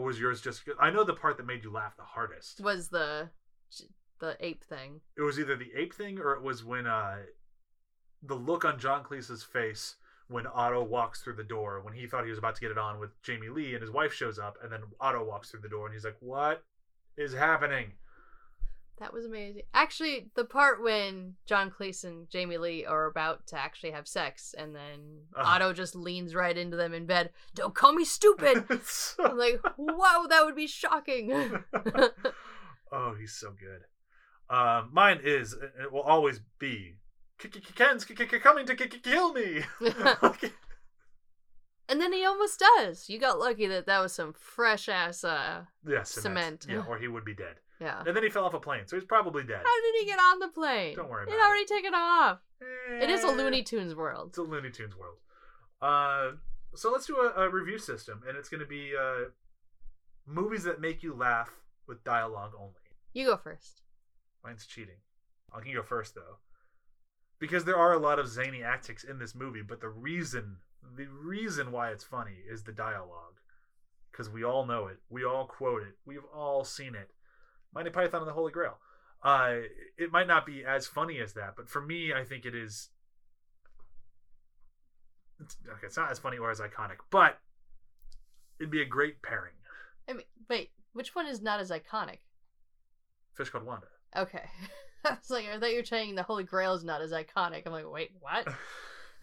Or 0.00 0.04
was 0.04 0.20
yours 0.20 0.40
just? 0.40 0.62
I 0.80 0.90
know 0.90 1.04
the 1.04 1.14
part 1.14 1.36
that 1.38 1.46
made 1.46 1.64
you 1.64 1.72
laugh 1.72 1.96
the 1.96 2.04
hardest. 2.04 2.60
Was 2.60 2.88
the 2.88 3.30
the 4.20 4.36
ape 4.40 4.64
thing. 4.64 5.00
It 5.16 5.22
was 5.22 5.38
either 5.38 5.56
the 5.56 5.72
ape 5.76 5.94
thing 5.94 6.18
or 6.18 6.34
it 6.34 6.42
was 6.42 6.64
when 6.64 6.86
uh, 6.86 7.18
the 8.22 8.34
look 8.34 8.64
on 8.64 8.78
John 8.78 9.04
Cleese's 9.04 9.42
face 9.42 9.96
when 10.28 10.46
Otto 10.46 10.82
walks 10.82 11.22
through 11.22 11.36
the 11.36 11.44
door 11.44 11.80
when 11.82 11.94
he 11.94 12.06
thought 12.06 12.24
he 12.24 12.30
was 12.30 12.38
about 12.38 12.54
to 12.56 12.60
get 12.60 12.70
it 12.70 12.78
on 12.78 13.00
with 13.00 13.20
Jamie 13.22 13.48
Lee 13.48 13.74
and 13.74 13.80
his 13.80 13.90
wife 13.90 14.12
shows 14.12 14.38
up 14.38 14.56
and 14.62 14.70
then 14.70 14.82
Otto 15.00 15.24
walks 15.24 15.50
through 15.50 15.60
the 15.60 15.68
door 15.68 15.86
and 15.86 15.94
he's 15.94 16.04
like, 16.04 16.16
"What 16.20 16.64
is 17.16 17.32
happening?" 17.32 17.92
That 19.00 19.12
was 19.12 19.24
amazing. 19.26 19.62
Actually, 19.74 20.30
the 20.34 20.44
part 20.44 20.82
when 20.82 21.34
John 21.46 21.70
Cleese 21.70 22.28
Jamie 22.30 22.58
Lee 22.58 22.84
are 22.84 23.06
about 23.06 23.46
to 23.48 23.56
actually 23.58 23.92
have 23.92 24.08
sex, 24.08 24.54
and 24.58 24.74
then 24.74 25.20
Uh. 25.36 25.42
Otto 25.44 25.72
just 25.72 25.94
leans 25.94 26.34
right 26.34 26.56
into 26.56 26.76
them 26.76 26.92
in 26.92 27.06
bed. 27.06 27.30
Don't 27.54 27.74
call 27.74 27.92
me 27.92 28.04
stupid. 28.04 28.64
So- 28.84 29.24
I'm 29.24 29.38
like, 29.38 29.60
wow, 29.76 30.26
that 30.28 30.44
would 30.44 30.56
be 30.56 30.66
shocking. 30.66 31.30
oh, 32.92 33.14
he's 33.18 33.34
so 33.34 33.50
good. 33.58 33.82
Um, 34.54 34.90
mine 34.92 35.20
is 35.22 35.52
and 35.52 35.70
it 35.84 35.92
will 35.92 36.00
always 36.02 36.40
be 36.58 36.96
"K- 37.38 37.50
K- 37.50 37.60
Ken's 37.74 38.04
coming 38.04 38.66
to 38.66 38.74
kill 38.74 39.32
me. 39.34 39.62
and 41.88 42.00
then 42.00 42.12
he 42.12 42.24
almost 42.24 42.62
does. 42.76 43.08
You 43.08 43.18
got 43.18 43.38
lucky 43.38 43.66
that 43.66 43.86
that 43.86 44.00
was 44.00 44.12
some 44.12 44.32
fresh 44.32 44.88
ass. 44.88 45.22
uh 45.22 45.64
yeah, 45.86 46.02
Cement. 46.02 46.66
Yeah, 46.68 46.82
or 46.88 46.98
he 46.98 47.08
would 47.08 47.24
be 47.24 47.34
dead. 47.34 47.56
Yeah. 47.80 48.02
And 48.06 48.16
then 48.16 48.22
he 48.24 48.28
fell 48.30 48.44
off 48.44 48.54
a 48.54 48.60
plane, 48.60 48.82
so 48.86 48.96
he's 48.96 49.04
probably 49.04 49.44
dead. 49.44 49.62
How 49.64 49.82
did 49.82 49.94
he 50.00 50.06
get 50.06 50.18
on 50.18 50.38
the 50.40 50.48
plane? 50.48 50.96
Don't 50.96 51.08
worry 51.08 51.24
about 51.24 51.38
already 51.38 51.64
taken 51.64 51.94
off. 51.94 52.38
It 53.00 53.08
is 53.08 53.22
a 53.22 53.28
Eh, 53.28 53.32
Looney 53.32 53.62
Tunes 53.62 53.94
world. 53.94 54.30
It's 54.30 54.38
a 54.38 54.42
Looney 54.42 54.70
Tunes 54.70 54.96
world. 54.96 55.18
Uh, 55.80 56.36
so 56.74 56.90
let's 56.90 57.06
do 57.06 57.16
a, 57.16 57.44
a 57.44 57.48
review 57.48 57.78
system, 57.78 58.22
and 58.28 58.36
it's 58.36 58.48
going 58.48 58.60
to 58.60 58.66
be 58.66 58.92
uh, 59.00 59.30
movies 60.26 60.64
that 60.64 60.80
make 60.80 61.02
you 61.02 61.14
laugh 61.14 61.50
with 61.86 62.02
dialogue 62.04 62.52
only. 62.58 62.72
You 63.12 63.26
go 63.26 63.36
first. 63.36 63.82
Mine's 64.44 64.66
cheating. 64.66 64.96
I 65.54 65.60
can 65.60 65.72
go 65.72 65.82
first 65.82 66.14
though, 66.14 66.38
because 67.38 67.64
there 67.64 67.76
are 67.76 67.92
a 67.92 67.98
lot 67.98 68.18
of 68.18 68.28
zany 68.28 68.62
antics 68.62 69.04
in 69.04 69.18
this 69.18 69.34
movie. 69.34 69.62
But 69.62 69.80
the 69.80 69.88
reason, 69.88 70.56
the 70.96 71.06
reason 71.06 71.72
why 71.72 71.90
it's 71.90 72.04
funny 72.04 72.36
is 72.50 72.64
the 72.64 72.72
dialogue, 72.72 73.40
because 74.10 74.28
we 74.28 74.44
all 74.44 74.66
know 74.66 74.88
it, 74.88 74.98
we 75.08 75.24
all 75.24 75.46
quote 75.46 75.82
it, 75.82 75.96
we've 76.04 76.24
all 76.34 76.64
seen 76.64 76.94
it. 76.94 77.10
Monty 77.74 77.90
Python 77.90 78.20
and 78.22 78.28
the 78.28 78.32
Holy 78.34 78.52
Grail. 78.52 78.78
Uh, 79.22 79.56
it 79.96 80.12
might 80.12 80.26
not 80.28 80.46
be 80.46 80.64
as 80.64 80.86
funny 80.86 81.18
as 81.20 81.32
that, 81.34 81.54
but 81.56 81.68
for 81.68 81.80
me, 81.80 82.12
I 82.12 82.24
think 82.24 82.44
it 82.46 82.54
is. 82.54 82.88
It's, 85.40 85.56
okay, 85.68 85.86
it's 85.86 85.96
not 85.96 86.10
as 86.10 86.18
funny 86.18 86.38
or 86.38 86.50
as 86.50 86.60
iconic, 86.60 86.96
but 87.10 87.38
it'd 88.58 88.70
be 88.70 88.82
a 88.82 88.86
great 88.86 89.22
pairing. 89.22 89.52
I 90.08 90.12
mean, 90.14 90.26
wait, 90.48 90.70
which 90.92 91.14
one 91.14 91.26
is 91.26 91.40
not 91.42 91.60
as 91.60 91.70
iconic? 91.70 92.18
Fish 93.34 93.50
called 93.50 93.64
Wanda. 93.64 93.86
Okay. 94.16 94.44
I 95.04 95.10
was 95.10 95.30
like, 95.30 95.46
I 95.46 95.58
thought 95.60 95.70
you 95.70 95.78
were 95.78 95.84
saying 95.84 96.16
the 96.16 96.22
Holy 96.24 96.42
Grail 96.44 96.74
is 96.74 96.82
not 96.82 97.02
as 97.02 97.12
iconic. 97.12 97.62
I'm 97.66 97.72
like, 97.72 97.90
wait, 97.90 98.10
what? 98.20 98.48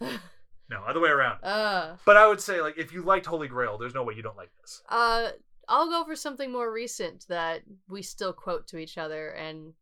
No, 0.68 0.82
other 0.82 0.98
way 0.98 1.10
around. 1.10 1.44
uh, 1.44 1.94
But 2.04 2.16
I 2.16 2.26
would 2.26 2.40
say, 2.40 2.60
like, 2.60 2.76
if 2.76 2.92
you 2.92 3.02
liked 3.02 3.24
Holy 3.26 3.46
Grail, 3.46 3.78
there's 3.78 3.94
no 3.94 4.02
way 4.02 4.14
you 4.14 4.22
don't 4.22 4.36
like 4.36 4.50
this. 4.60 4.82
uh, 4.88 5.28
I'll 5.68 5.88
go 5.88 6.04
for 6.04 6.16
something 6.16 6.52
more 6.52 6.72
recent 6.72 7.26
that 7.28 7.62
we 7.88 8.02
still 8.02 8.32
quote 8.32 8.68
to 8.68 8.78
each 8.78 8.98
other, 8.98 9.30
and 9.30 9.72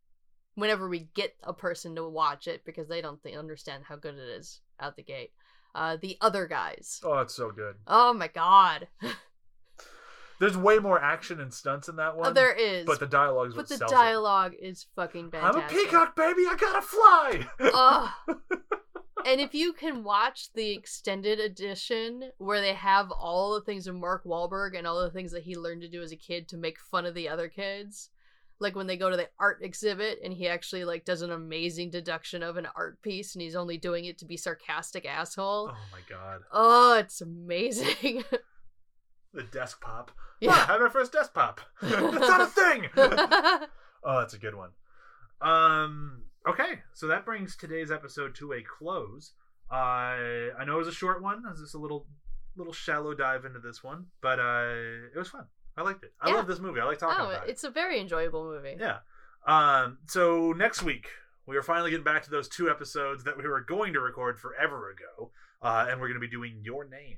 whenever 0.55 0.89
we 0.89 1.09
get 1.13 1.35
a 1.43 1.53
person 1.53 1.95
to 1.95 2.07
watch 2.07 2.47
it 2.47 2.63
because 2.65 2.87
they 2.87 3.01
don't 3.01 3.21
th- 3.21 3.35
understand 3.37 3.83
how 3.87 3.95
good 3.95 4.15
it 4.15 4.29
is 4.39 4.61
out 4.79 4.95
the 4.95 5.03
gate. 5.03 5.31
Uh, 5.75 5.97
the 6.01 6.17
other 6.21 6.47
guys. 6.47 7.01
Oh, 7.03 7.19
it's 7.19 7.35
so 7.35 7.51
good. 7.51 7.75
Oh 7.87 8.13
my 8.13 8.29
god. 8.29 8.87
There's 10.39 10.57
way 10.57 10.79
more 10.79 11.01
action 11.01 11.39
and 11.39 11.53
stunts 11.53 11.87
in 11.87 11.95
that 11.97 12.17
one. 12.17 12.27
Oh, 12.27 12.33
there 12.33 12.53
is. 12.53 12.85
but 12.85 12.99
the 12.99 13.07
dialogue 13.07 13.49
is 13.49 13.55
but 13.55 13.69
the 13.69 13.77
dialogue 13.77 14.53
is 14.59 14.85
fucking 14.95 15.29
it. 15.31 15.37
I'm 15.37 15.55
a 15.57 15.67
peacock, 15.67 16.15
baby. 16.15 16.41
I 16.41 16.55
gotta 16.59 16.81
fly. 16.81 17.47
Ugh. 17.73 18.37
and 19.25 19.41
if 19.41 19.53
you 19.53 19.73
can 19.73 20.03
watch 20.03 20.53
the 20.53 20.71
extended 20.71 21.39
edition 21.39 22.31
where 22.37 22.61
they 22.61 22.73
have 22.73 23.11
all 23.11 23.53
the 23.55 23.61
things 23.61 23.87
of 23.87 23.95
Mark 23.95 24.23
Wahlberg 24.23 24.77
and 24.77 24.85
all 24.85 25.01
the 25.01 25.09
things 25.09 25.31
that 25.31 25.43
he 25.43 25.55
learned 25.55 25.81
to 25.81 25.89
do 25.89 26.01
as 26.01 26.11
a 26.11 26.15
kid 26.17 26.47
to 26.49 26.57
make 26.57 26.79
fun 26.79 27.05
of 27.05 27.15
the 27.15 27.27
other 27.27 27.49
kids, 27.49 28.09
like 28.59 28.75
when 28.75 28.87
they 28.87 28.95
go 28.97 29.09
to 29.09 29.17
the 29.17 29.27
art 29.39 29.59
exhibit 29.61 30.19
and 30.23 30.31
he 30.33 30.47
actually 30.47 30.85
like 30.85 31.03
does 31.05 31.21
an 31.21 31.31
amazing 31.31 31.89
deduction 31.89 32.43
of 32.43 32.55
an 32.57 32.67
art 32.75 33.01
piece 33.01 33.35
and 33.35 33.41
he's 33.41 33.55
only 33.55 33.77
doing 33.77 34.05
it 34.05 34.17
to 34.19 34.25
be 34.25 34.37
sarcastic 34.37 35.05
asshole. 35.05 35.71
oh 35.73 35.77
my 35.91 35.99
god, 36.09 36.41
Oh, 36.51 36.97
it's 36.99 37.19
amazing. 37.21 38.23
the 39.33 39.43
desk 39.43 39.81
pop. 39.81 40.11
Yeah. 40.39 40.51
Ah, 40.53 40.69
I 40.69 40.71
had 40.73 40.81
my 40.81 40.89
first 40.89 41.11
desk 41.11 41.33
pop. 41.33 41.61
That's 41.81 42.01
not 42.01 42.41
a 42.41 42.45
thing. 42.45 42.87
oh, 42.97 44.19
that's 44.19 44.33
a 44.33 44.37
good 44.39 44.53
one. 44.55 44.69
Um. 45.41 46.24
Okay, 46.47 46.79
so 46.93 47.07
that 47.07 47.25
brings 47.25 47.55
today's 47.55 47.91
episode 47.91 48.35
to 48.35 48.53
a 48.53 48.61
close. 48.61 49.31
Uh, 49.71 49.75
I 49.75 50.63
know 50.65 50.75
it 50.75 50.77
was 50.79 50.87
a 50.87 50.91
short 50.93 51.21
one. 51.23 51.37
It 51.45 51.49
was 51.49 51.59
just 51.59 51.73
a 51.73 51.79
little, 51.79 52.05
little 52.55 52.73
shallow 52.73 53.15
dive 53.15 53.45
into 53.45 53.59
this 53.59 53.83
one, 53.83 54.05
but 54.21 54.39
uh, 54.39 54.75
it 55.13 55.17
was 55.17 55.29
fun. 55.29 55.45
I 55.75 55.81
liked 55.81 56.03
it. 56.03 56.13
I 56.21 56.29
Yeah. 56.29 56.35
love 56.35 56.47
this 56.47 56.59
movie. 56.59 56.79
I 56.79 56.85
like 56.85 56.99
talking 56.99 57.17
oh, 57.25 57.29
about 57.31 57.47
it. 57.47 57.51
it's 57.51 57.63
a 57.63 57.71
very 57.71 57.99
enjoyable 57.99 58.43
movie. 58.43 58.77
Yeah. 58.79 58.99
Um, 59.47 59.97
so 60.07 60.53
next 60.53 60.83
week 60.83 61.07
we 61.47 61.57
are 61.57 61.63
finally 61.63 61.89
getting 61.89 62.03
back 62.03 62.23
to 62.23 62.29
those 62.29 62.47
two 62.47 62.69
episodes 62.69 63.23
that 63.23 63.37
we 63.37 63.47
were 63.47 63.61
going 63.61 63.93
to 63.93 63.99
record 63.99 64.39
forever 64.39 64.91
ago, 64.91 65.31
uh, 65.63 65.87
and 65.89 65.99
we're 65.99 66.07
going 66.07 66.19
to 66.19 66.25
be 66.25 66.29
doing 66.29 66.59
Your 66.63 66.85
Name, 66.87 67.17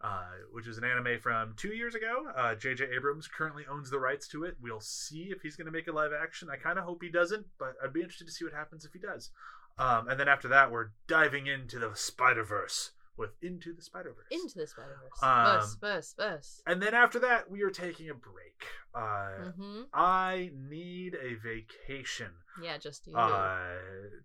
uh, 0.00 0.24
which 0.52 0.66
is 0.66 0.78
an 0.78 0.84
anime 0.84 1.18
from 1.20 1.54
two 1.56 1.74
years 1.74 1.94
ago. 1.94 2.26
Uh, 2.36 2.54
J.J. 2.54 2.86
Abrams 2.94 3.28
currently 3.28 3.64
owns 3.70 3.90
the 3.90 3.98
rights 3.98 4.28
to 4.28 4.44
it. 4.44 4.56
We'll 4.60 4.80
see 4.80 5.30
if 5.30 5.42
he's 5.42 5.56
going 5.56 5.66
to 5.66 5.72
make 5.72 5.88
a 5.88 5.92
live 5.92 6.12
action. 6.12 6.48
I 6.50 6.56
kind 6.56 6.78
of 6.78 6.84
hope 6.84 7.02
he 7.02 7.10
doesn't, 7.10 7.46
but 7.58 7.74
I'd 7.82 7.92
be 7.92 8.00
interested 8.00 8.26
to 8.26 8.32
see 8.32 8.44
what 8.44 8.54
happens 8.54 8.84
if 8.84 8.92
he 8.92 8.98
does. 8.98 9.30
Um, 9.78 10.08
and 10.08 10.18
then 10.18 10.28
after 10.28 10.48
that, 10.48 10.70
we're 10.70 10.90
diving 11.06 11.46
into 11.46 11.78
the 11.78 11.92
Spider 11.94 12.44
Verse 12.44 12.92
with 13.16 13.30
Into 13.42 13.72
the 13.74 13.82
Spider 13.82 14.14
Verse. 14.16 14.26
Into 14.30 14.58
the 14.58 14.66
Spider 14.66 14.96
Verse. 15.02 15.22
Um, 15.22 15.44
bus, 15.44 15.74
bus, 15.76 16.14
bus. 16.16 16.62
and 16.66 16.80
then 16.82 16.94
after 16.94 17.18
that, 17.20 17.50
we 17.50 17.62
are 17.62 17.70
taking 17.70 18.08
a 18.10 18.14
break. 18.14 18.64
Uh, 18.94 19.50
hmm 19.56 19.82
I 19.92 20.50
need 20.54 21.14
a 21.14 21.34
vacation. 21.34 22.30
Yeah, 22.62 22.78
just 22.78 23.06
you. 23.06 23.14
Uh, 23.16 23.58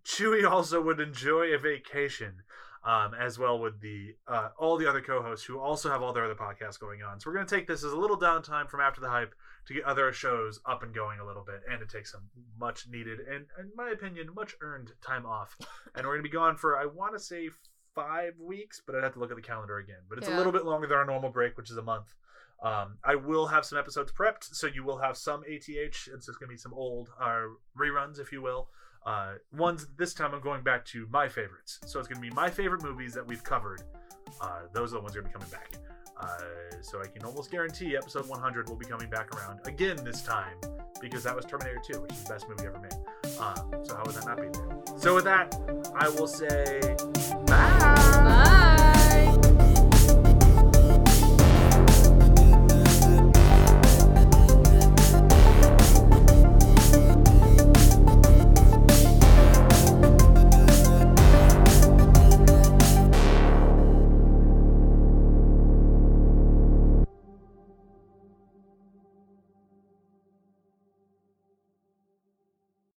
Chewy 0.06 0.50
also 0.50 0.82
would 0.82 1.00
enjoy 1.00 1.54
a 1.54 1.58
vacation, 1.58 2.44
um, 2.86 3.14
as 3.14 3.40
well 3.40 3.60
with 3.60 3.80
the 3.82 4.16
uh, 4.28 4.50
all 4.58 4.78
the 4.78 4.88
other 4.88 5.02
co-hosts 5.02 5.46
who 5.46 5.60
also 5.60 5.90
have 5.90 6.02
all 6.02 6.12
their 6.12 6.26
other 6.26 6.36
podcasts 6.36 6.80
going 6.80 7.02
on. 7.02 7.20
So 7.20 7.30
we're 7.30 7.36
going 7.36 7.48
to 7.48 7.56
take 7.56 7.68
this 7.68 7.84
as 7.84 7.94
a 7.94 7.98
little 7.98 8.20
downtime 8.20 8.70
from 8.70 8.82
after 8.82 9.00
the 9.00 9.10
hype 9.10 9.34
to 9.68 9.74
get 9.74 9.84
other 9.86 10.12
shows 10.12 10.60
up 10.66 10.84
and 10.84 10.94
going 10.94 11.20
a 11.20 11.26
little 11.26 11.44
bit, 11.46 11.62
and 11.70 11.80
to 11.80 11.86
take 11.86 12.06
some 12.06 12.24
much 12.60 12.88
needed 12.90 13.20
and, 13.20 13.46
in 13.60 13.72
my 13.76 13.90
opinion, 13.90 14.28
much 14.36 14.56
earned 14.62 14.92
time 15.06 15.26
off. 15.26 15.56
and 15.96 16.06
we're 16.06 16.14
going 16.14 16.24
to 16.24 16.30
be 16.30 16.34
gone 16.34 16.58
for 16.58 16.78
I 16.78 16.86
want 16.86 17.14
to 17.14 17.20
say 17.20 17.50
five 17.96 18.34
weeks, 18.40 18.82
but 18.86 18.96
I'd 18.96 19.04
have 19.04 19.14
to 19.14 19.20
look 19.20 19.32
at 19.32 19.38
the 19.38 19.44
calendar 19.44 19.78
again. 19.78 20.02
But 20.10 20.18
it's 20.18 20.28
a 20.28 20.36
little 20.36 20.52
bit 20.52 20.66
longer 20.66 20.88
than 20.88 20.98
our 20.98 21.06
normal 21.06 21.30
break, 21.30 21.58
which 21.58 21.72
is 21.72 21.78
a 21.78 21.82
month. 21.82 22.14
Um, 22.64 22.98
I 23.04 23.16
will 23.16 23.48
have 23.48 23.66
some 23.66 23.78
episodes 23.78 24.12
prepped, 24.12 24.56
so 24.56 24.68
you 24.68 24.84
will 24.84 24.98
have 24.98 25.18
some 25.18 25.44
ATH. 25.44 25.68
It's 25.68 26.06
just 26.08 26.40
going 26.40 26.48
to 26.48 26.54
be 26.54 26.58
some 26.58 26.74
old 26.74 27.10
uh, 27.22 27.42
reruns, 27.78 28.20
if 28.20 28.32
you 28.32 28.42
will. 28.42 28.70
Uh, 29.06 29.34
ones 29.52 29.88
this 29.98 30.14
time 30.14 30.34
I'm 30.34 30.42
going 30.42 30.64
back 30.64 30.86
to 30.86 31.08
my 31.12 31.28
favorites. 31.28 31.80
So 31.86 32.00
it's 32.00 32.08
going 32.08 32.22
to 32.22 32.30
be 32.30 32.34
my 32.34 32.50
favorite 32.50 32.84
movies 32.84 33.14
that 33.14 33.26
we've 33.26 33.44
covered. 33.44 33.82
Uh, 34.42 34.62
those 34.74 34.94
are 34.94 34.98
the 34.98 35.02
ones 35.02 35.14
that 35.14 35.20
are 35.20 35.24
going 35.24 35.34
to 35.34 35.40
be 35.40 35.46
coming 35.46 35.52
back. 35.52 35.74
Uh, 36.20 36.82
so 36.82 37.02
I 37.02 37.08
can 37.08 37.24
almost 37.26 37.52
guarantee 37.52 37.98
episode 37.98 38.28
100 38.28 38.70
will 38.70 38.76
be 38.76 38.86
coming 38.86 39.10
back 39.10 39.36
around 39.36 39.60
again 39.66 39.98
this 40.04 40.22
time 40.22 40.56
because 41.02 41.24
that 41.24 41.36
was 41.36 41.44
Terminator 41.46 41.82
2, 41.86 42.02
which 42.02 42.12
is 42.14 42.24
the 42.24 42.34
best 42.34 42.48
movie 42.48 42.66
ever 42.66 42.80
made. 42.80 42.94
Um, 43.40 43.84
so 43.84 43.96
how 43.96 44.04
would 44.06 44.16
that 44.16 44.26
not 44.26 44.38
be 44.38 44.48
there? 44.48 45.00
So 45.00 45.16
with 45.16 45.26
that, 45.26 45.54
I 45.96 46.08
will 46.10 46.28
say 46.28 46.80
bye. 47.48 47.80
Bye. 47.80 48.33